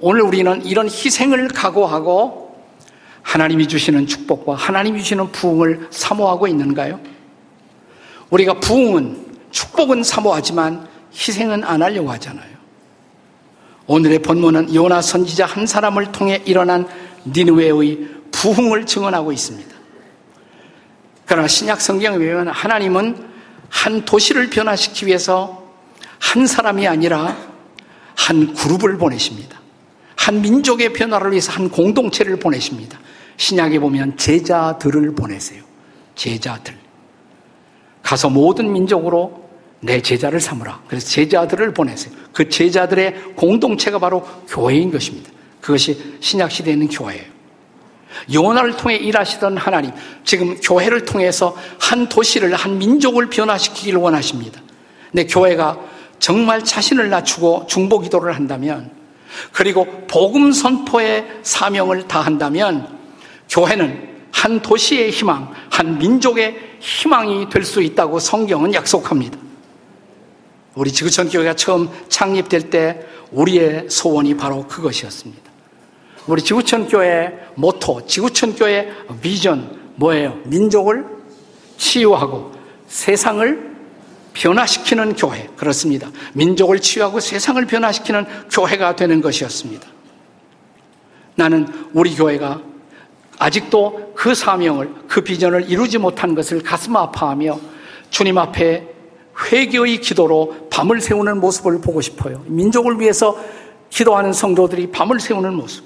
오늘 0.00 0.22
우리는 0.22 0.64
이런 0.64 0.86
희생을 0.86 1.48
각오하고 1.48 2.50
하나님이 3.22 3.68
주시는 3.68 4.06
축복과 4.06 4.54
하나님이 4.54 5.00
주시는 5.00 5.32
부흥을 5.32 5.88
사모하고 5.90 6.46
있는가요? 6.48 7.00
우리가 8.30 8.54
부흥은 8.60 9.26
축복은 9.50 10.02
사모하지만 10.02 10.88
희생은 11.12 11.64
안 11.64 11.82
하려고 11.82 12.10
하잖아요. 12.12 12.49
오늘의 13.90 14.20
본문은 14.20 14.72
요나 14.72 15.02
선지자 15.02 15.46
한 15.46 15.66
사람을 15.66 16.12
통해 16.12 16.40
일어난 16.44 16.86
니누웨의 17.26 18.06
부흥을 18.30 18.86
증언하고 18.86 19.32
있습니다. 19.32 19.68
그러나 21.26 21.48
신약 21.48 21.80
성경에 21.80 22.16
보면 22.16 22.46
하나님은 22.46 23.16
한 23.68 24.04
도시를 24.04 24.48
변화시키기 24.48 25.06
위해서 25.06 25.74
한 26.20 26.46
사람이 26.46 26.86
아니라 26.86 27.36
한 28.14 28.54
그룹을 28.54 28.96
보내십니다. 28.96 29.60
한 30.14 30.40
민족의 30.40 30.92
변화를 30.92 31.32
위해서 31.32 31.50
한 31.50 31.68
공동체를 31.68 32.38
보내십니다. 32.38 32.96
신약에 33.38 33.80
보면 33.80 34.16
제자들을 34.16 35.16
보내세요. 35.16 35.64
제자들. 36.14 36.78
가서 38.04 38.30
모든 38.30 38.72
민족으로 38.72 39.49
내 39.80 40.00
제자를 40.00 40.40
삼으라. 40.40 40.82
그래서 40.88 41.08
제자들을 41.08 41.72
보내세요. 41.74 42.14
그 42.32 42.48
제자들의 42.48 43.34
공동체가 43.36 43.98
바로 43.98 44.22
교회인 44.48 44.90
것입니다. 44.92 45.30
그것이 45.60 46.16
신약 46.20 46.50
시대에 46.50 46.74
있는 46.74 46.88
교회예요. 46.88 47.24
요나를 48.32 48.76
통해 48.76 48.96
일하시던 48.96 49.56
하나님, 49.56 49.92
지금 50.24 50.56
교회를 50.60 51.04
통해서 51.04 51.56
한 51.78 52.08
도시를, 52.08 52.54
한 52.54 52.78
민족을 52.78 53.30
변화시키기를 53.30 53.98
원하십니다. 53.98 54.60
근 55.14 55.26
교회가 55.26 55.78
정말 56.18 56.62
자신을 56.62 57.08
낮추고 57.08 57.66
중보 57.68 58.00
기도를 58.00 58.34
한다면, 58.34 58.90
그리고 59.52 59.86
복음 60.06 60.52
선포의 60.52 61.26
사명을 61.42 62.08
다한다면, 62.08 62.98
교회는 63.48 64.08
한 64.32 64.60
도시의 64.60 65.10
희망, 65.10 65.52
한 65.70 65.98
민족의 65.98 66.56
희망이 66.80 67.48
될 67.48 67.64
수 67.64 67.80
있다고 67.80 68.18
성경은 68.18 68.74
약속합니다. 68.74 69.49
우리 70.80 70.90
지구촌 70.92 71.28
교회가 71.28 71.56
처음 71.56 71.90
창립될 72.08 72.70
때 72.70 73.06
우리의 73.32 73.90
소원이 73.90 74.38
바로 74.38 74.66
그것이었습니다. 74.66 75.42
우리 76.26 76.40
지구촌 76.40 76.88
교회 76.88 77.38
모토, 77.54 78.06
지구촌 78.06 78.54
교회 78.54 78.90
비전 79.20 79.78
뭐예요? 79.96 80.38
민족을 80.46 81.04
치유하고 81.76 82.52
세상을 82.88 83.76
변화시키는 84.32 85.16
교회. 85.16 85.50
그렇습니다. 85.54 86.10
민족을 86.32 86.80
치유하고 86.80 87.20
세상을 87.20 87.62
변화시키는 87.66 88.24
교회가 88.50 88.96
되는 88.96 89.20
것이었습니다. 89.20 89.86
나는 91.34 91.68
우리 91.92 92.16
교회가 92.16 92.62
아직도 93.38 94.14
그 94.16 94.34
사명을, 94.34 94.94
그 95.08 95.20
비전을 95.20 95.70
이루지 95.70 95.98
못한 95.98 96.34
것을 96.34 96.62
가슴 96.62 96.96
아파하며 96.96 97.60
주님 98.08 98.38
앞에 98.38 98.99
회개의 99.40 100.00
기도로 100.00 100.68
밤을 100.70 101.00
세우는 101.00 101.40
모습을 101.40 101.80
보고 101.80 102.00
싶어요. 102.00 102.42
민족을 102.46 103.00
위해서 103.00 103.38
기도하는 103.90 104.32
성도들이 104.32 104.90
밤을 104.90 105.20
세우는 105.20 105.54
모습. 105.54 105.84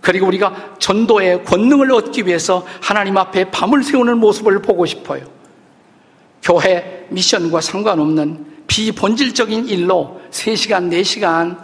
그리고 0.00 0.26
우리가 0.26 0.74
전도의 0.78 1.44
권능을 1.44 1.92
얻기 1.92 2.26
위해서 2.26 2.66
하나님 2.80 3.16
앞에 3.16 3.50
밤을 3.50 3.82
세우는 3.82 4.18
모습을 4.18 4.60
보고 4.60 4.84
싶어요. 4.84 5.24
교회 6.42 7.06
미션과 7.10 7.60
상관없는 7.60 8.46
비본질적인 8.66 9.68
일로 9.68 10.20
3시간, 10.30 10.90
4시간, 10.90 11.56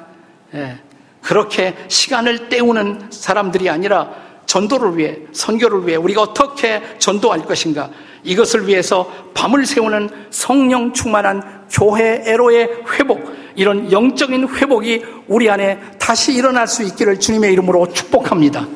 예, 0.55 0.79
그렇게 1.21 1.75
시간을 1.89 2.49
때우는 2.49 3.09
사람들이 3.11 3.69
아니라 3.69 4.28
전도를 4.49 4.97
위해, 4.97 5.19
선교를 5.33 5.87
위해 5.87 5.97
우리가 5.97 6.23
어떻게 6.23 6.83
전도할 6.99 7.45
것인가 7.45 7.91
이것을 8.25 8.67
위해서 8.67 9.09
밤을 9.35 9.67
세우는 9.67 10.09
성령 10.31 10.93
충만한 10.93 11.67
교회 11.71 12.23
애로의 12.27 12.69
회복, 12.95 13.21
이런 13.55 13.93
영적인 13.93 14.49
회복이 14.49 15.05
우리 15.29 15.51
안에 15.51 15.79
다시 15.99 16.33
일어날 16.33 16.67
수 16.67 16.83
있기를 16.83 17.21
주님의 17.21 17.53
이름으로 17.53 17.93
축복합니다. 17.93 18.67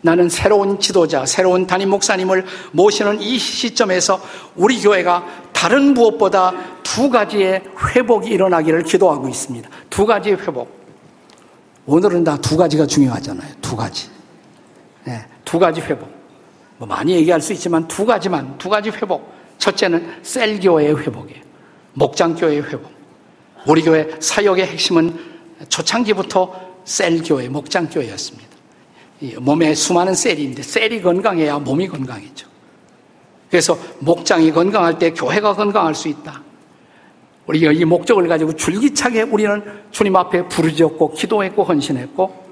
나는 0.00 0.28
새로운 0.28 0.80
지도자, 0.80 1.24
새로운 1.24 1.66
담임 1.66 1.90
목사님을 1.90 2.44
모시는 2.72 3.20
이 3.20 3.38
시점에서 3.38 4.20
우리 4.56 4.80
교회가 4.80 5.24
다른 5.52 5.94
무엇보다 5.94 6.52
두 6.82 7.08
가지의 7.08 7.62
회복이 7.94 8.28
일어나기를 8.28 8.82
기도하고 8.82 9.28
있습니다. 9.28 9.70
두 9.88 10.04
가지의 10.04 10.36
회복. 10.38 10.68
오늘은 11.86 12.24
다 12.24 12.36
두 12.38 12.56
가지가 12.56 12.86
중요하잖아요. 12.86 13.48
두 13.62 13.76
가지. 13.76 14.12
네, 15.04 15.24
두 15.44 15.58
가지 15.58 15.80
회복. 15.80 16.08
뭐 16.78 16.88
많이 16.88 17.14
얘기할 17.14 17.40
수 17.40 17.52
있지만 17.52 17.86
두 17.88 18.04
가지만, 18.04 18.56
두 18.58 18.68
가지 18.68 18.90
회복. 18.90 19.32
첫째는 19.58 20.18
셀교회의 20.22 20.98
회복이에요. 20.98 21.42
목장교회의 21.94 22.62
회복. 22.62 22.90
우리 23.66 23.82
교회 23.82 24.10
사역의 24.20 24.66
핵심은 24.66 25.18
초창기부터 25.68 26.52
셀교회, 26.84 27.48
목장교회였습니다. 27.48 28.54
몸에 29.38 29.74
수많은 29.74 30.14
셀이 30.14 30.42
있는데 30.42 30.62
셀이 30.62 31.00
건강해야 31.00 31.58
몸이 31.58 31.88
건강해져. 31.88 32.46
그래서 33.50 33.78
목장이 34.00 34.50
건강할 34.50 34.98
때 34.98 35.12
교회가 35.12 35.54
건강할 35.54 35.94
수 35.94 36.08
있다. 36.08 36.42
우리가 37.46 37.72
이 37.72 37.84
목적을 37.84 38.26
가지고 38.26 38.54
줄기차게 38.54 39.22
우리는 39.22 39.62
주님 39.90 40.16
앞에 40.16 40.48
부르짖었고 40.48 41.12
기도했고 41.12 41.62
헌신했고 41.62 42.43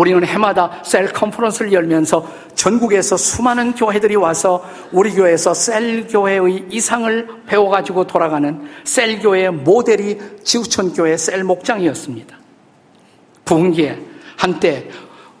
우리는 0.00 0.24
해마다 0.24 0.82
셀 0.82 1.12
컨퍼런스를 1.12 1.74
열면서 1.74 2.26
전국에서 2.54 3.18
수많은 3.18 3.74
교회들이 3.74 4.16
와서 4.16 4.64
우리 4.92 5.12
교회에서 5.12 5.52
셀 5.52 6.06
교회의 6.08 6.68
이상을 6.70 7.44
배워가지고 7.46 8.06
돌아가는 8.06 8.66
셀 8.84 9.20
교회의 9.20 9.52
모델이 9.52 10.18
지구촌 10.42 10.94
교회 10.94 11.18
셀 11.18 11.44
목장이었습니다. 11.44 12.34
부흥기에 13.44 13.98
한때 14.38 14.88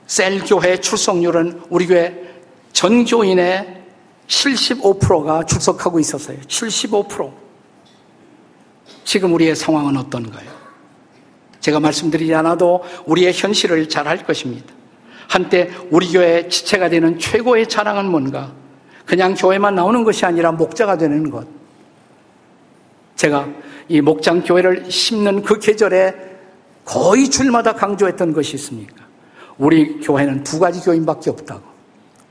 셀 0.06 0.40
교회 0.44 0.78
출석률은 0.78 1.62
우리 1.70 1.86
교회 1.86 2.30
전 2.74 3.06
교인의 3.06 3.84
75%가 4.26 5.44
출석하고 5.46 5.98
있었어요. 6.00 6.38
75%. 6.40 7.32
지금 9.04 9.32
우리의 9.32 9.56
상황은 9.56 9.96
어떤가요? 9.96 10.59
제가 11.60 11.80
말씀드리지 11.80 12.34
않아도 12.34 12.82
우리의 13.06 13.32
현실을 13.32 13.88
잘 13.88 14.06
알 14.08 14.24
것입니다. 14.24 14.72
한때 15.28 15.70
우리 15.90 16.10
교회의 16.12 16.50
지체가 16.50 16.88
되는 16.88 17.18
최고의 17.18 17.68
자랑은 17.68 18.10
뭔가? 18.10 18.52
그냥 19.06 19.34
교회만 19.34 19.74
나오는 19.74 20.02
것이 20.02 20.24
아니라 20.26 20.50
목자가 20.52 20.96
되는 20.96 21.30
것. 21.30 21.46
제가 23.14 23.48
이 23.88 24.00
목장 24.00 24.42
교회를 24.42 24.90
심는 24.90 25.42
그 25.42 25.58
계절에 25.58 26.14
거의 26.84 27.28
줄마다 27.28 27.74
강조했던 27.74 28.32
것이 28.32 28.56
있습니까? 28.56 29.04
우리 29.58 30.00
교회는 30.00 30.42
두 30.42 30.58
가지 30.58 30.80
교인밖에 30.80 31.30
없다고. 31.30 31.62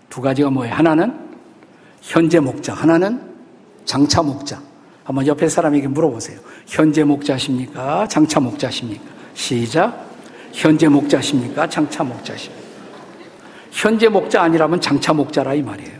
두 0.10 0.22
가지가 0.22 0.50
뭐예요? 0.50 0.74
하나는 0.74 1.14
현재 2.02 2.40
목자, 2.40 2.74
하나는 2.74 3.22
장차 3.86 4.22
목자. 4.22 4.60
한번 5.04 5.26
옆에 5.28 5.48
사람에게 5.48 5.88
물어보세요. 5.88 6.40
현재 6.68 7.04
목자십니까? 7.04 8.08
장차 8.08 8.40
목자십니까? 8.40 9.19
시작. 9.40 10.06
현재 10.52 10.90
목자십니까? 10.90 11.70
장차 11.70 12.04
목자십니까? 12.04 12.68
현재 13.72 14.10
목자 14.10 14.42
아니라면 14.42 14.82
장차 14.82 15.14
목자라 15.14 15.54
이 15.54 15.62
말이에요. 15.62 16.00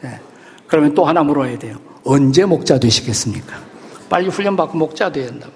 네. 0.00 0.20
그러면 0.66 0.92
또 0.92 1.04
하나 1.04 1.22
물어야 1.22 1.56
돼요. 1.58 1.76
언제 2.02 2.44
목자 2.44 2.80
되시겠습니까? 2.80 3.56
빨리 4.08 4.28
훈련 4.28 4.56
받고 4.56 4.76
목자 4.76 5.12
돼야 5.12 5.28
된다. 5.28 5.48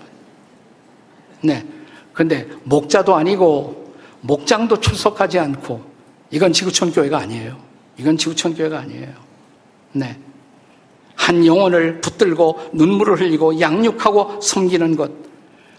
네. 1.41 1.67
근데 2.13 2.49
목자도 2.63 3.17
아니고 3.17 3.93
목장도 4.21 4.79
출석하지 4.79 5.41
않고 5.41 5.83
이건 6.31 6.53
지구촌 6.53 6.93
교회가 6.93 7.19
아니에요. 7.19 7.59
이건 7.99 8.17
지구촌 8.17 8.55
교회가 8.55 8.79
아니에요. 8.79 9.09
네. 9.93 10.17
한 11.17 11.45
영혼을 11.45 12.01
붙들고 12.01 12.71
눈물을 12.73 13.21
흘리고 13.21 13.59
양육하고 13.59 14.41
섬기는 14.41 14.95
것. 14.95 15.34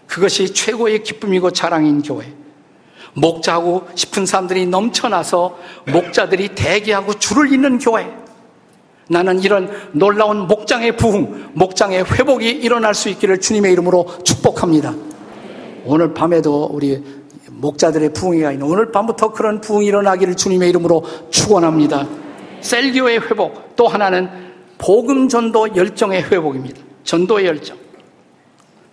그것이 0.06 0.52
최고의 0.52 1.02
기쁨이고 1.02 1.50
자랑인 1.50 2.02
교회. 2.02 2.32
목자하고 3.14 3.88
싶은 3.94 4.26
사람들이 4.26 4.66
넘쳐나서 4.66 5.58
목자들이 5.86 6.54
대기하고 6.54 7.14
줄을 7.14 7.52
잇는 7.52 7.78
교회. 7.78 8.06
나는 9.08 9.40
이런 9.40 9.70
놀라운 9.92 10.46
목장의 10.48 10.96
부흥, 10.96 11.50
목장의 11.54 12.04
회복이 12.04 12.48
일어날 12.48 12.94
수 12.94 13.08
있기를 13.08 13.40
주님의 13.40 13.72
이름으로 13.72 14.06
축복합니다. 14.24 14.94
오늘 15.84 16.12
밤에도 16.12 16.68
우리 16.72 17.02
목자들의 17.48 18.12
부흥이가 18.12 18.52
있는 18.52 18.66
오늘 18.66 18.90
밤부터 18.90 19.32
그런 19.32 19.60
부흥이 19.60 19.86
일어나기를 19.86 20.34
주님의 20.34 20.68
이름으로 20.68 21.04
축원합니다. 21.30 22.06
셀교의 22.60 23.20
회복, 23.20 23.76
또 23.76 23.86
하나는 23.86 24.28
복음 24.78 25.28
전도 25.28 25.76
열정의 25.76 26.24
회복입니다. 26.24 26.82
전도의 27.04 27.46
열정. 27.46 27.85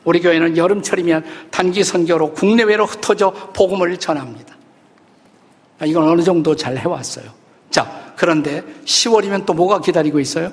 우리 0.03 0.19
교회는 0.19 0.57
여름철이면 0.57 1.25
단기 1.51 1.83
선교로 1.83 2.33
국내외로 2.33 2.85
흩어져 2.85 3.31
복음을 3.53 3.97
전합니다. 3.97 4.55
이건 5.85 6.07
어느 6.07 6.21
정도 6.21 6.55
잘 6.55 6.77
해왔어요. 6.77 7.25
자, 7.69 8.13
그런데 8.15 8.63
10월이면 8.85 9.45
또 9.45 9.53
뭐가 9.53 9.81
기다리고 9.81 10.19
있어요? 10.19 10.51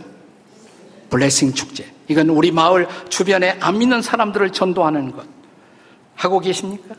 블레싱 1.10 1.52
축제. 1.52 1.84
이건 2.08 2.28
우리 2.30 2.50
마을 2.50 2.88
주변에 3.08 3.56
안 3.60 3.78
믿는 3.78 4.02
사람들을 4.02 4.50
전도하는 4.52 5.12
것. 5.12 5.26
하고 6.14 6.40
계십니까? 6.40 6.94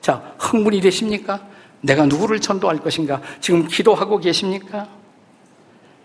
자, 0.00 0.34
흥분이 0.38 0.80
되십니까? 0.80 1.40
내가 1.80 2.06
누구를 2.06 2.40
전도할 2.40 2.78
것인가? 2.78 3.20
지금 3.40 3.66
기도하고 3.66 4.18
계십니까? 4.18 4.88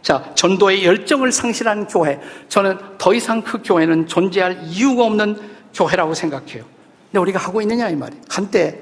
자, 0.07 0.23
전도의 0.35 0.85
열정을 0.85 1.33
상실한 1.33 1.85
교회. 1.85 2.17
저는 2.47 2.77
더 2.97 3.13
이상 3.13 3.41
그 3.41 3.61
교회는 3.61 4.07
존재할 4.07 4.57
이유가 4.63 5.03
없는 5.03 5.37
교회라고 5.73 6.13
생각해요. 6.13 6.63
근데 7.11 7.19
우리가 7.19 7.37
하고 7.37 7.61
있느냐, 7.61 7.89
이 7.89 7.95
말이에요. 7.97 8.23
한때, 8.29 8.79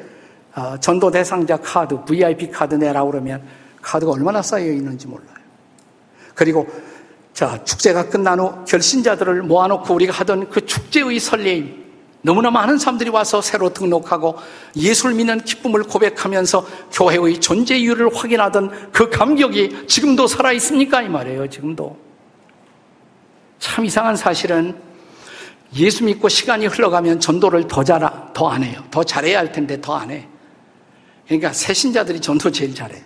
어, 0.53 0.77
전도 0.79 1.09
대상자 1.09 1.57
카드, 1.57 1.99
VIP 2.05 2.51
카드 2.51 2.75
내라고 2.75 3.09
그러면 3.09 3.41
카드가 3.81 4.11
얼마나 4.11 4.43
쌓여 4.43 4.67
있는지 4.67 5.07
몰라요. 5.07 5.25
그리고, 6.35 6.67
자, 7.33 7.59
축제가 7.63 8.07
끝난 8.09 8.39
후 8.39 8.63
결신자들을 8.65 9.41
모아놓고 9.41 9.95
우리가 9.95 10.13
하던 10.13 10.51
그 10.51 10.63
축제의 10.63 11.19
설레임. 11.19 11.84
너무나 12.25 12.49
많은 12.49 12.79
사람들이 12.79 13.11
와서 13.11 13.39
새로 13.39 13.71
등록하고 13.71 14.35
예수를 14.75 15.13
믿는 15.13 15.41
기쁨을 15.41 15.83
고백하면서 15.83 16.65
교회의 16.91 17.39
존재 17.39 17.77
이유를 17.77 18.15
확인하던 18.15 18.91
그 18.91 19.11
감격이 19.11 19.85
지금도 19.87 20.25
살아 20.25 20.51
있습니까? 20.53 21.03
이 21.03 21.07
말이에요. 21.07 21.47
지금도. 21.47 21.95
참 23.59 23.85
이상한 23.85 24.15
사실은 24.15 24.75
예수 25.75 26.03
믿고 26.03 26.27
시간이 26.27 26.65
흘러가면 26.65 27.19
전도를 27.19 27.67
더 27.67 27.83
잘하, 27.83 28.33
더 28.33 28.49
안 28.49 28.63
해요. 28.63 28.83
더 28.89 29.03
잘해야 29.03 29.37
할 29.37 29.51
텐데 29.51 29.79
더 29.79 29.95
안 29.95 30.09
해. 30.09 30.27
그러니까 31.27 31.53
새신자들이 31.53 32.21
전도 32.21 32.51
제일 32.51 32.73
잘해. 32.73 33.03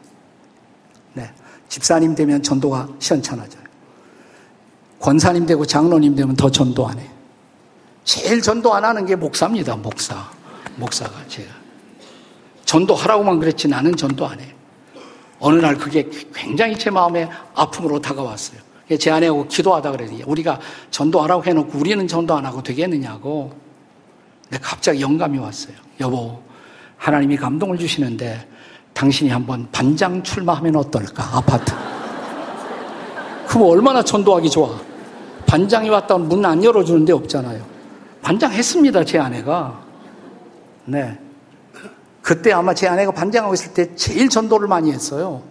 네. 1.13 1.29
집사님 1.67 2.15
되면 2.15 2.41
전도가 2.41 2.87
시원찮아져요. 2.99 3.63
권사님 5.01 5.45
되고 5.45 5.65
장로님 5.65 6.15
되면 6.15 6.37
더 6.37 6.49
전도 6.49 6.87
안 6.87 6.99
해. 6.99 7.18
제일 8.09 8.41
전도 8.41 8.73
안 8.73 8.83
하는 8.83 9.05
게 9.05 9.15
목사입니다. 9.15 9.75
목사. 9.75 10.27
목사가 10.77 11.11
제가. 11.27 11.51
전도하라고만 12.65 13.37
그랬지 13.39 13.67
나는 13.67 13.95
전도 13.95 14.25
안 14.25 14.39
해. 14.39 14.55
어느 15.39 15.59
날 15.61 15.77
그게 15.77 16.09
굉장히 16.33 16.75
제 16.75 16.89
마음에 16.89 17.29
아픔으로 17.53 18.01
다가왔어요. 18.01 18.61
제 18.99 19.11
아내하고 19.11 19.47
기도하다 19.47 19.91
그랬더니 19.91 20.23
우리가 20.23 20.59
전도하라고 20.89 21.43
해놓고 21.43 21.77
우리는 21.77 22.07
전도 22.07 22.35
안 22.35 22.47
하고 22.47 22.63
되겠느냐고. 22.63 23.53
근데 24.41 24.57
갑자기 24.59 25.01
영감이 25.01 25.37
왔어요. 25.37 25.75
여보, 25.99 26.41
하나님이 26.97 27.37
감동을 27.37 27.77
주시는데 27.77 28.47
당신이 28.95 29.29
한번 29.29 29.67
반장 29.71 30.23
출마하면 30.23 30.77
어떨까? 30.77 31.37
아파트. 31.37 31.71
그럼 33.47 33.67
얼마나 33.67 34.01
전도하기 34.01 34.49
좋아. 34.49 34.79
반장이 35.45 35.89
왔다면 35.89 36.27
문 36.27 36.43
안 36.43 36.63
열어주는 36.63 37.05
데 37.05 37.13
없잖아요. 37.13 37.78
반장했습니다, 38.21 39.05
제 39.05 39.19
아내가. 39.19 39.83
네. 40.85 41.19
그때 42.21 42.51
아마 42.51 42.73
제 42.73 42.87
아내가 42.87 43.11
반장하고 43.11 43.53
있을 43.53 43.73
때 43.73 43.95
제일 43.95 44.29
전도를 44.29 44.67
많이 44.67 44.91
했어요. 44.91 45.41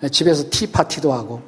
네, 0.00 0.08
집에서 0.08 0.44
티파티도 0.50 1.12
하고, 1.12 1.42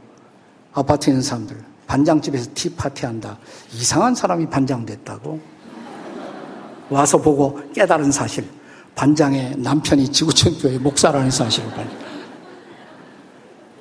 아파트에 0.73 1.13
있는 1.13 1.23
사람들. 1.23 1.57
반장집에서 1.87 2.51
티파티 2.55 3.07
한다. 3.07 3.39
이상한 3.73 4.15
사람이 4.15 4.47
반장됐다고. 4.47 5.41
와서 6.91 7.19
보고 7.19 7.61
깨달은 7.73 8.13
사실. 8.13 8.45
반장의 8.95 9.57
남편이 9.59 10.11
지구촌교회 10.11 10.79
목사라는 10.79 11.31
사실을 11.31 11.71
발견. 11.71 12.07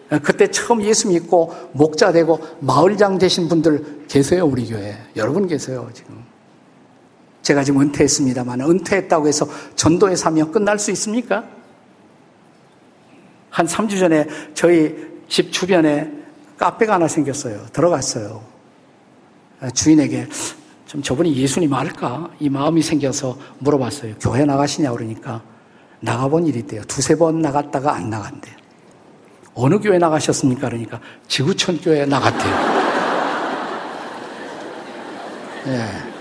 네, 0.10 0.20
그때 0.20 0.52
처음 0.52 0.84
예수 0.84 1.08
믿고 1.08 1.54
목자 1.72 2.12
되고 2.12 2.40
마을장 2.60 3.18
되신 3.18 3.48
분들 3.48 4.06
계세요, 4.08 4.46
우리 4.46 4.68
교회. 4.68 4.98
여러분 5.16 5.48
계세요, 5.48 5.90
지금. 5.94 6.25
제가 7.46 7.64
지금 7.64 7.82
은퇴했습니다만 7.82 8.60
은퇴했다고 8.62 9.28
해서 9.28 9.48
전도의 9.76 10.18
사명 10.18 10.52
끝날 10.52 10.80
수 10.80 10.90
있습니까? 10.92 11.44
한 13.52 13.68
3주 13.68 14.00
전에 14.00 14.26
저희 14.56 14.96
집 15.30 15.52
주변에 15.52 16.12
카페가 16.58 16.96
하나 16.96 17.08
생겼어요. 17.08 17.68
들어갔어요. 17.72 18.44
주인에게 19.76 20.28
좀 20.88 21.04
저분이 21.04 21.36
예수님 21.36 21.72
알까? 21.72 22.32
이 22.40 22.50
마음이 22.50 22.82
생겨서 22.82 23.38
물어봤어요. 23.60 24.16
교회 24.20 24.44
나가시냐 24.44 24.92
그러니까 24.92 25.44
나가본 26.00 26.48
일이 26.48 26.60
있대요. 26.60 26.82
두세 26.86 27.16
번 27.16 27.44
나갔다가 27.44 27.94
안 27.94 28.10
나간대요. 28.10 28.56
어느 29.54 29.80
교회 29.80 30.00
나가셨습니까? 30.00 30.68
그러니까 30.68 31.00
지구촌 31.28 31.80
교회 31.80 32.08
나갔대요. 32.08 32.56
네. 35.66 35.90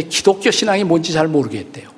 기독교 0.00 0.50
신앙이 0.50 0.84
뭔지 0.84 1.12
잘 1.12 1.28
모르겠대요. 1.28 1.88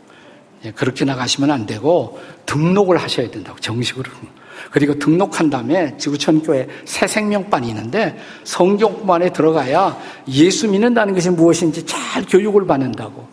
예, 0.65 0.71
그렇게 0.73 1.05
나가시면 1.05 1.51
안 1.51 1.67
되고 1.67 2.19
등록을 2.47 2.97
하셔야 2.97 3.31
된다고 3.31 3.59
정식으로. 3.61 4.11
그리고 4.71 4.99
등록한 4.99 5.51
다음에 5.51 5.97
지구촌교회 5.99 6.67
새 6.85 7.07
생명반이 7.07 7.69
있는데 7.69 8.19
성경반에 8.45 9.33
들어가야 9.33 9.97
예수 10.29 10.69
믿는다는 10.69 11.15
것이 11.15 11.31
무엇인지 11.31 11.87
잘 11.87 12.25
교육을 12.27 12.67
받는다고. 12.67 13.29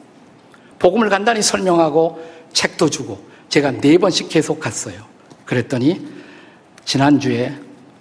복음을 0.78 1.10
간단히 1.10 1.42
설명하고 1.42 2.22
책도 2.54 2.90
주고 2.90 3.24
제가 3.50 3.72
네 3.72 3.98
번씩 3.98 4.30
계속 4.30 4.60
갔어요. 4.60 4.96
그랬더니 5.46 6.06
지난주에 6.86 7.54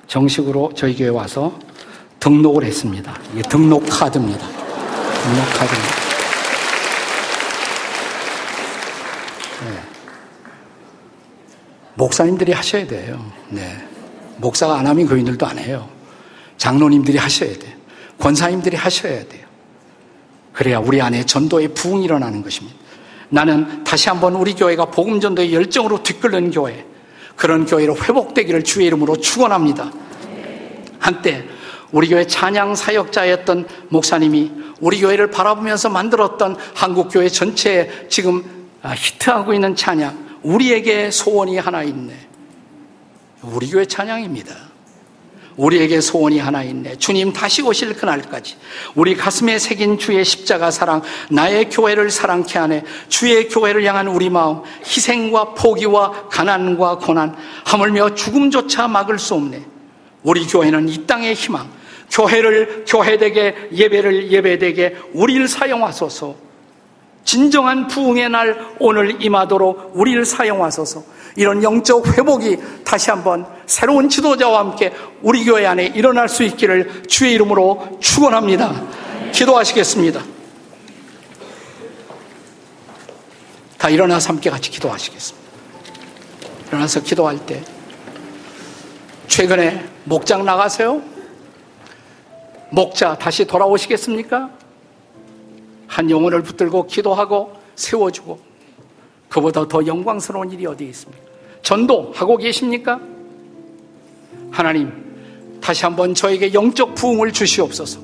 정식으로 0.07 0.73
저희 0.75 0.96
교회 0.96 1.09
와서 1.09 1.59
등록을 2.18 2.64
했습니다. 2.64 3.16
이게 3.33 3.42
등록 3.42 3.85
카드입니다. 3.88 4.46
등록 4.46 5.44
카드입니다. 5.55 6.00
목사님들이 12.01 12.53
하셔야 12.53 12.87
돼요. 12.87 13.23
네. 13.51 13.77
목사가 14.39 14.79
안 14.79 14.87
하면 14.87 15.07
교인들도 15.07 15.47
안 15.47 15.59
해요. 15.59 15.87
장로님들이 16.57 17.19
하셔야 17.19 17.53
돼요. 17.59 17.75
권사님들이 18.19 18.75
하셔야 18.75 19.23
돼요. 19.25 19.47
그래야 20.55 20.79
우리 20.79 21.03
안에 21.03 21.27
전도의 21.27 21.75
부흥이 21.75 22.05
일어나는 22.05 22.43
것입니다. 22.43 22.79
나는 23.29 23.85
다시 23.85 24.09
한번 24.09 24.35
우리 24.35 24.55
교회가 24.55 24.87
복음 24.87 25.21
전도의 25.21 25.53
열정으로 25.53 26.03
뒤끓는 26.03 26.51
교회, 26.51 26.87
그런 27.37 27.67
교회로 27.67 27.97
회복되기를 27.97 28.65
주의 28.65 28.87
이름으로 28.87 29.17
축원합니다. 29.17 29.93
한때 30.99 31.45
우리 31.93 32.09
교회 32.09 32.27
찬양 32.27 32.77
사역자였던 32.77 33.69
목사님이 33.91 34.53
우리 34.81 35.01
교회를 35.01 35.31
바라보면서 35.31 35.91
만들었던 35.91 36.57
한국 36.75 37.09
교회 37.13 37.29
전체에 37.29 38.07
지금 38.09 38.43
히트하고 38.83 39.53
있는 39.53 39.77
찬양 39.77 40.30
우리에게 40.42 41.11
소원이 41.11 41.59
하나 41.59 41.83
있네. 41.83 42.14
우리 43.42 43.70
교회 43.70 43.85
찬양입니다. 43.85 44.70
우리에게 45.57 46.00
소원이 46.00 46.38
하나 46.38 46.62
있네. 46.62 46.96
주님 46.96 47.33
다시 47.33 47.62
오실 47.62 47.94
그날까지 47.94 48.57
우리 48.94 49.14
가슴에 49.14 49.59
새긴 49.59 49.98
주의 49.98 50.24
십자가 50.24 50.70
사랑, 50.70 51.03
나의 51.31 51.68
교회를 51.68 52.11
사랑케 52.11 52.59
하네. 52.59 52.85
주의 53.09 53.48
교회를 53.48 53.85
향한 53.85 54.09
우리 54.09 54.31
마음, 54.31 54.62
희생과 54.85 55.55
포기와 55.55 56.29
가난과 56.29 56.98
고난, 56.98 57.37
하물며 57.64 58.14
죽음조차 58.14 58.88
막을 58.88 59.18
수 59.18 59.35
없네. 59.35 59.62
우리 60.22 60.46
교회는 60.46 60.88
이 60.88 61.07
땅의 61.07 61.35
희망, 61.35 61.70
교회를 62.11 62.85
교회되게 62.87 63.68
예배를 63.72 64.31
예배되게 64.31 64.96
우리를 65.12 65.46
사용하소서. 65.46 66.50
진정한 67.25 67.87
부흥의 67.87 68.31
날 68.31 68.75
오늘 68.79 69.23
임하도록 69.23 69.93
우리를 69.95 70.25
사용하소서. 70.25 71.03
이런 71.37 71.63
영적 71.63 72.19
회복이 72.19 72.59
다시 72.85 73.11
한번 73.11 73.47
새로운 73.67 74.09
지도자와 74.09 74.59
함께 74.59 74.93
우리 75.23 75.45
교회 75.45 75.67
안에 75.67 75.87
일어날 75.87 76.29
수 76.29 76.43
있기를 76.43 77.05
주의 77.05 77.33
이름으로 77.35 77.99
축원합니다. 78.01 78.73
기도하시겠습니다. 79.33 80.23
다 83.79 83.89
일어나서 83.89 84.31
함께 84.31 84.51
같이 84.51 84.71
기도하시겠습니다. 84.71 85.49
일어나서 86.69 87.01
기도할 87.01 87.39
때 87.47 87.63
최근에 89.29 89.85
목장 90.05 90.45
나가세요? 90.45 91.01
목자 92.71 93.17
다시 93.17 93.47
돌아오시겠습니까? 93.47 94.60
한 95.90 96.09
영혼을 96.09 96.40
붙들고 96.42 96.87
기도하고 96.87 97.53
세워주고 97.74 98.38
그보다 99.29 99.66
더 99.66 99.85
영광스러운 99.85 100.53
일이 100.53 100.64
어디 100.64 100.85
있습니까? 100.85 101.20
전도하고 101.62 102.37
계십니까? 102.37 103.00
하나님, 104.53 104.92
다시 105.61 105.85
한번 105.85 106.14
저에게 106.14 106.55
영적 106.55 106.94
부흥을 106.94 107.33
주시옵소서. 107.33 107.98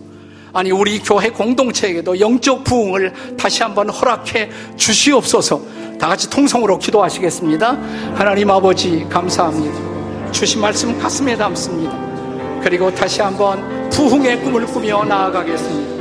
아니, 0.53 0.73
우리 0.73 0.99
교회 0.99 1.31
공동체에게도 1.31 2.19
영적 2.19 2.65
부흥을 2.65 3.37
다시 3.37 3.63
한번 3.63 3.89
허락해 3.89 4.51
주시옵소서. 4.77 5.63
다 5.99 6.09
같이 6.09 6.29
통성으로 6.29 6.79
기도하시겠습니다. 6.79 7.73
하나님 8.17 8.51
아버지, 8.51 9.07
감사합니다. 9.09 10.33
주신 10.33 10.61
말씀 10.61 10.99
가슴에 10.99 11.37
담습니다. 11.37 12.61
그리고 12.63 12.93
다시 12.93 13.23
한번 13.23 13.89
부흥의 13.91 14.43
꿈을 14.43 14.67
꾸며 14.67 15.05
나아가겠습니다. 15.05 15.96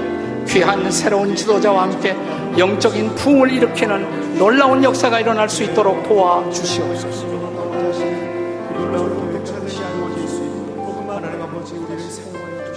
귀한 0.48 0.92
새로운 0.92 1.36
지도자와 1.36 1.84
함께 1.84 2.16
영적인 2.58 3.16
풍을 3.16 3.52
일으키는 3.52 4.38
놀라운 4.38 4.84
역사가 4.84 5.20
일어날 5.20 5.50
수 5.50 5.64
있도록 5.64 6.08
도와주시옵소서. 6.08 7.36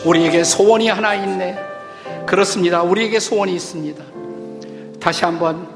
우리에게 0.05 0.45
소원이 0.45 0.89
하나 0.89 1.15
있네. 1.15 1.59
그렇습니다. 2.25 2.83
우리에게 2.83 3.21
소원이 3.21 3.55
있습니다. 3.55 4.03
다시 5.01 5.25
한번 5.25 5.69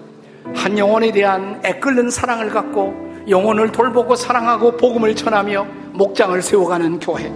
한 0.54 0.78
영혼에 0.78 1.12
대한 1.12 1.60
애끓는 1.64 2.10
사랑을 2.10 2.50
갖고 2.50 2.94
영혼을 3.28 3.70
돌보고 3.72 4.16
사랑하고 4.16 4.76
복음을 4.76 5.14
전하며 5.14 5.66
목장을 5.92 6.40
세워가는 6.40 7.00
교회. 7.00 7.32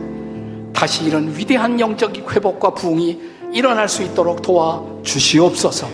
다시 0.73 1.05
이런 1.05 1.35
위대한 1.37 1.79
영적 1.79 2.17
회복과 2.35 2.71
부흥이 2.71 3.36
일어날 3.57 3.89
수 3.89 4.03
있도록 4.03 4.43
도와 4.43 4.83
주시옵소서. 5.03 5.89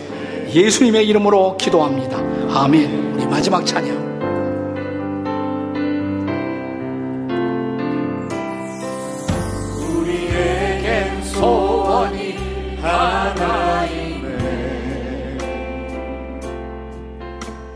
예수님의 0.53 1.07
이름으로 1.07 1.55
기도합니다. 1.55 2.17
아멘. 2.53 3.13
우리 3.15 3.25
마지막 3.25 3.65
찬양. 3.65 4.03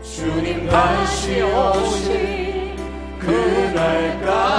주님 0.02 0.68
다시 0.68 1.40
오실 1.40 2.76
그날까지 3.18 4.57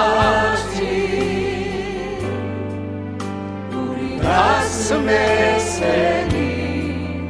가슴에 4.89 5.59
새니 5.59 7.27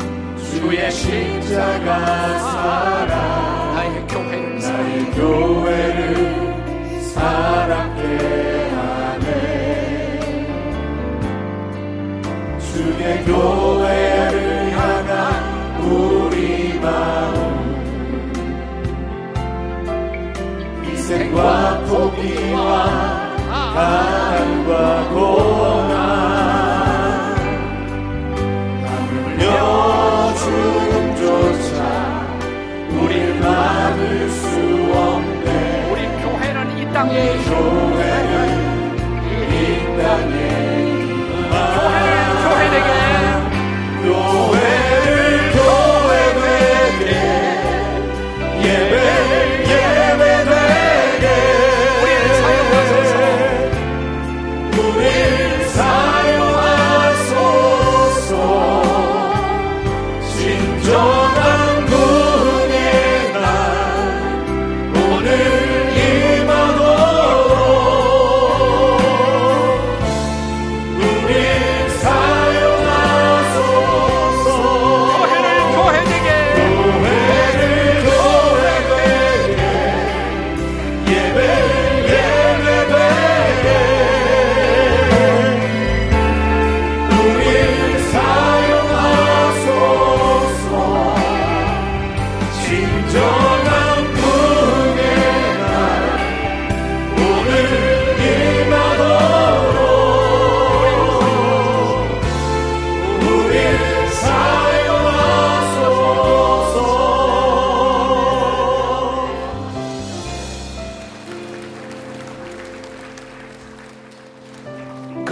주의 0.50 0.90
십자가 0.90 2.40
사랑. 2.40 3.76
나의 3.76 4.08
교회를 4.08 4.60
나의 4.60 5.12
교회를 5.12 6.14
사랑해 7.02 8.02
하네. 8.70 9.28
주의 12.60 13.26
교회를 13.26 14.72
향한 14.72 15.82
우리 15.84 16.80
마음. 16.80 17.36
희생과 20.86 21.84
포기 21.90 22.49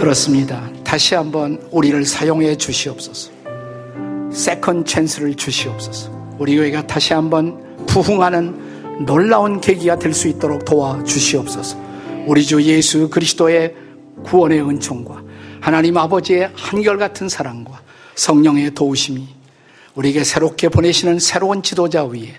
그렇습니다. 0.08 0.66
다시 0.84 1.14
한번 1.14 1.60
우리를 1.70 2.02
사용해 2.06 2.56
주시옵소서. 2.56 3.30
second 4.32 4.86
chance를 4.86 5.34
주시옵소서. 5.34 6.10
우리 6.38 6.56
교회가 6.56 6.86
다시 6.86 7.12
한번 7.12 7.84
부흥하는 7.86 9.04
놀라운 9.04 9.60
계기가 9.60 9.98
될 9.98 10.14
수 10.14 10.28
있도록 10.28 10.64
도와 10.64 11.04
주시옵소서. 11.04 11.76
우리 12.26 12.42
주 12.46 12.62
예수 12.62 13.10
그리스도의 13.10 13.74
구원의 14.24 14.66
은총과 14.66 15.22
하나님 15.60 15.98
아버지의 15.98 16.52
한결같은 16.54 17.28
사랑과 17.28 17.82
성령의 18.14 18.74
도우심이 18.74 19.28
우리에게 19.94 20.24
새롭게 20.24 20.70
보내시는 20.70 21.18
새로운 21.18 21.62
지도자 21.62 22.04
위에 22.04 22.34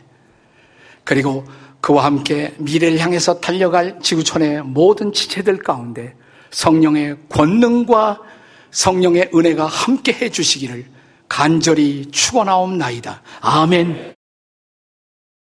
그리고 1.03 1.45
그와 1.81 2.05
함께 2.05 2.51
미래를 2.57 2.97
향해서 2.97 3.39
달려갈 3.39 3.99
지구촌의 4.01 4.63
모든 4.63 5.13
지체들 5.13 5.59
가운데 5.59 6.15
성령의 6.51 7.17
권능과 7.29 8.19
성령의 8.71 9.31
은혜가 9.33 9.65
함께 9.65 10.13
해 10.13 10.29
주시기를 10.29 10.85
간절히 11.27 12.09
축원하옵나이다. 12.11 13.21
아멘. 13.41 14.18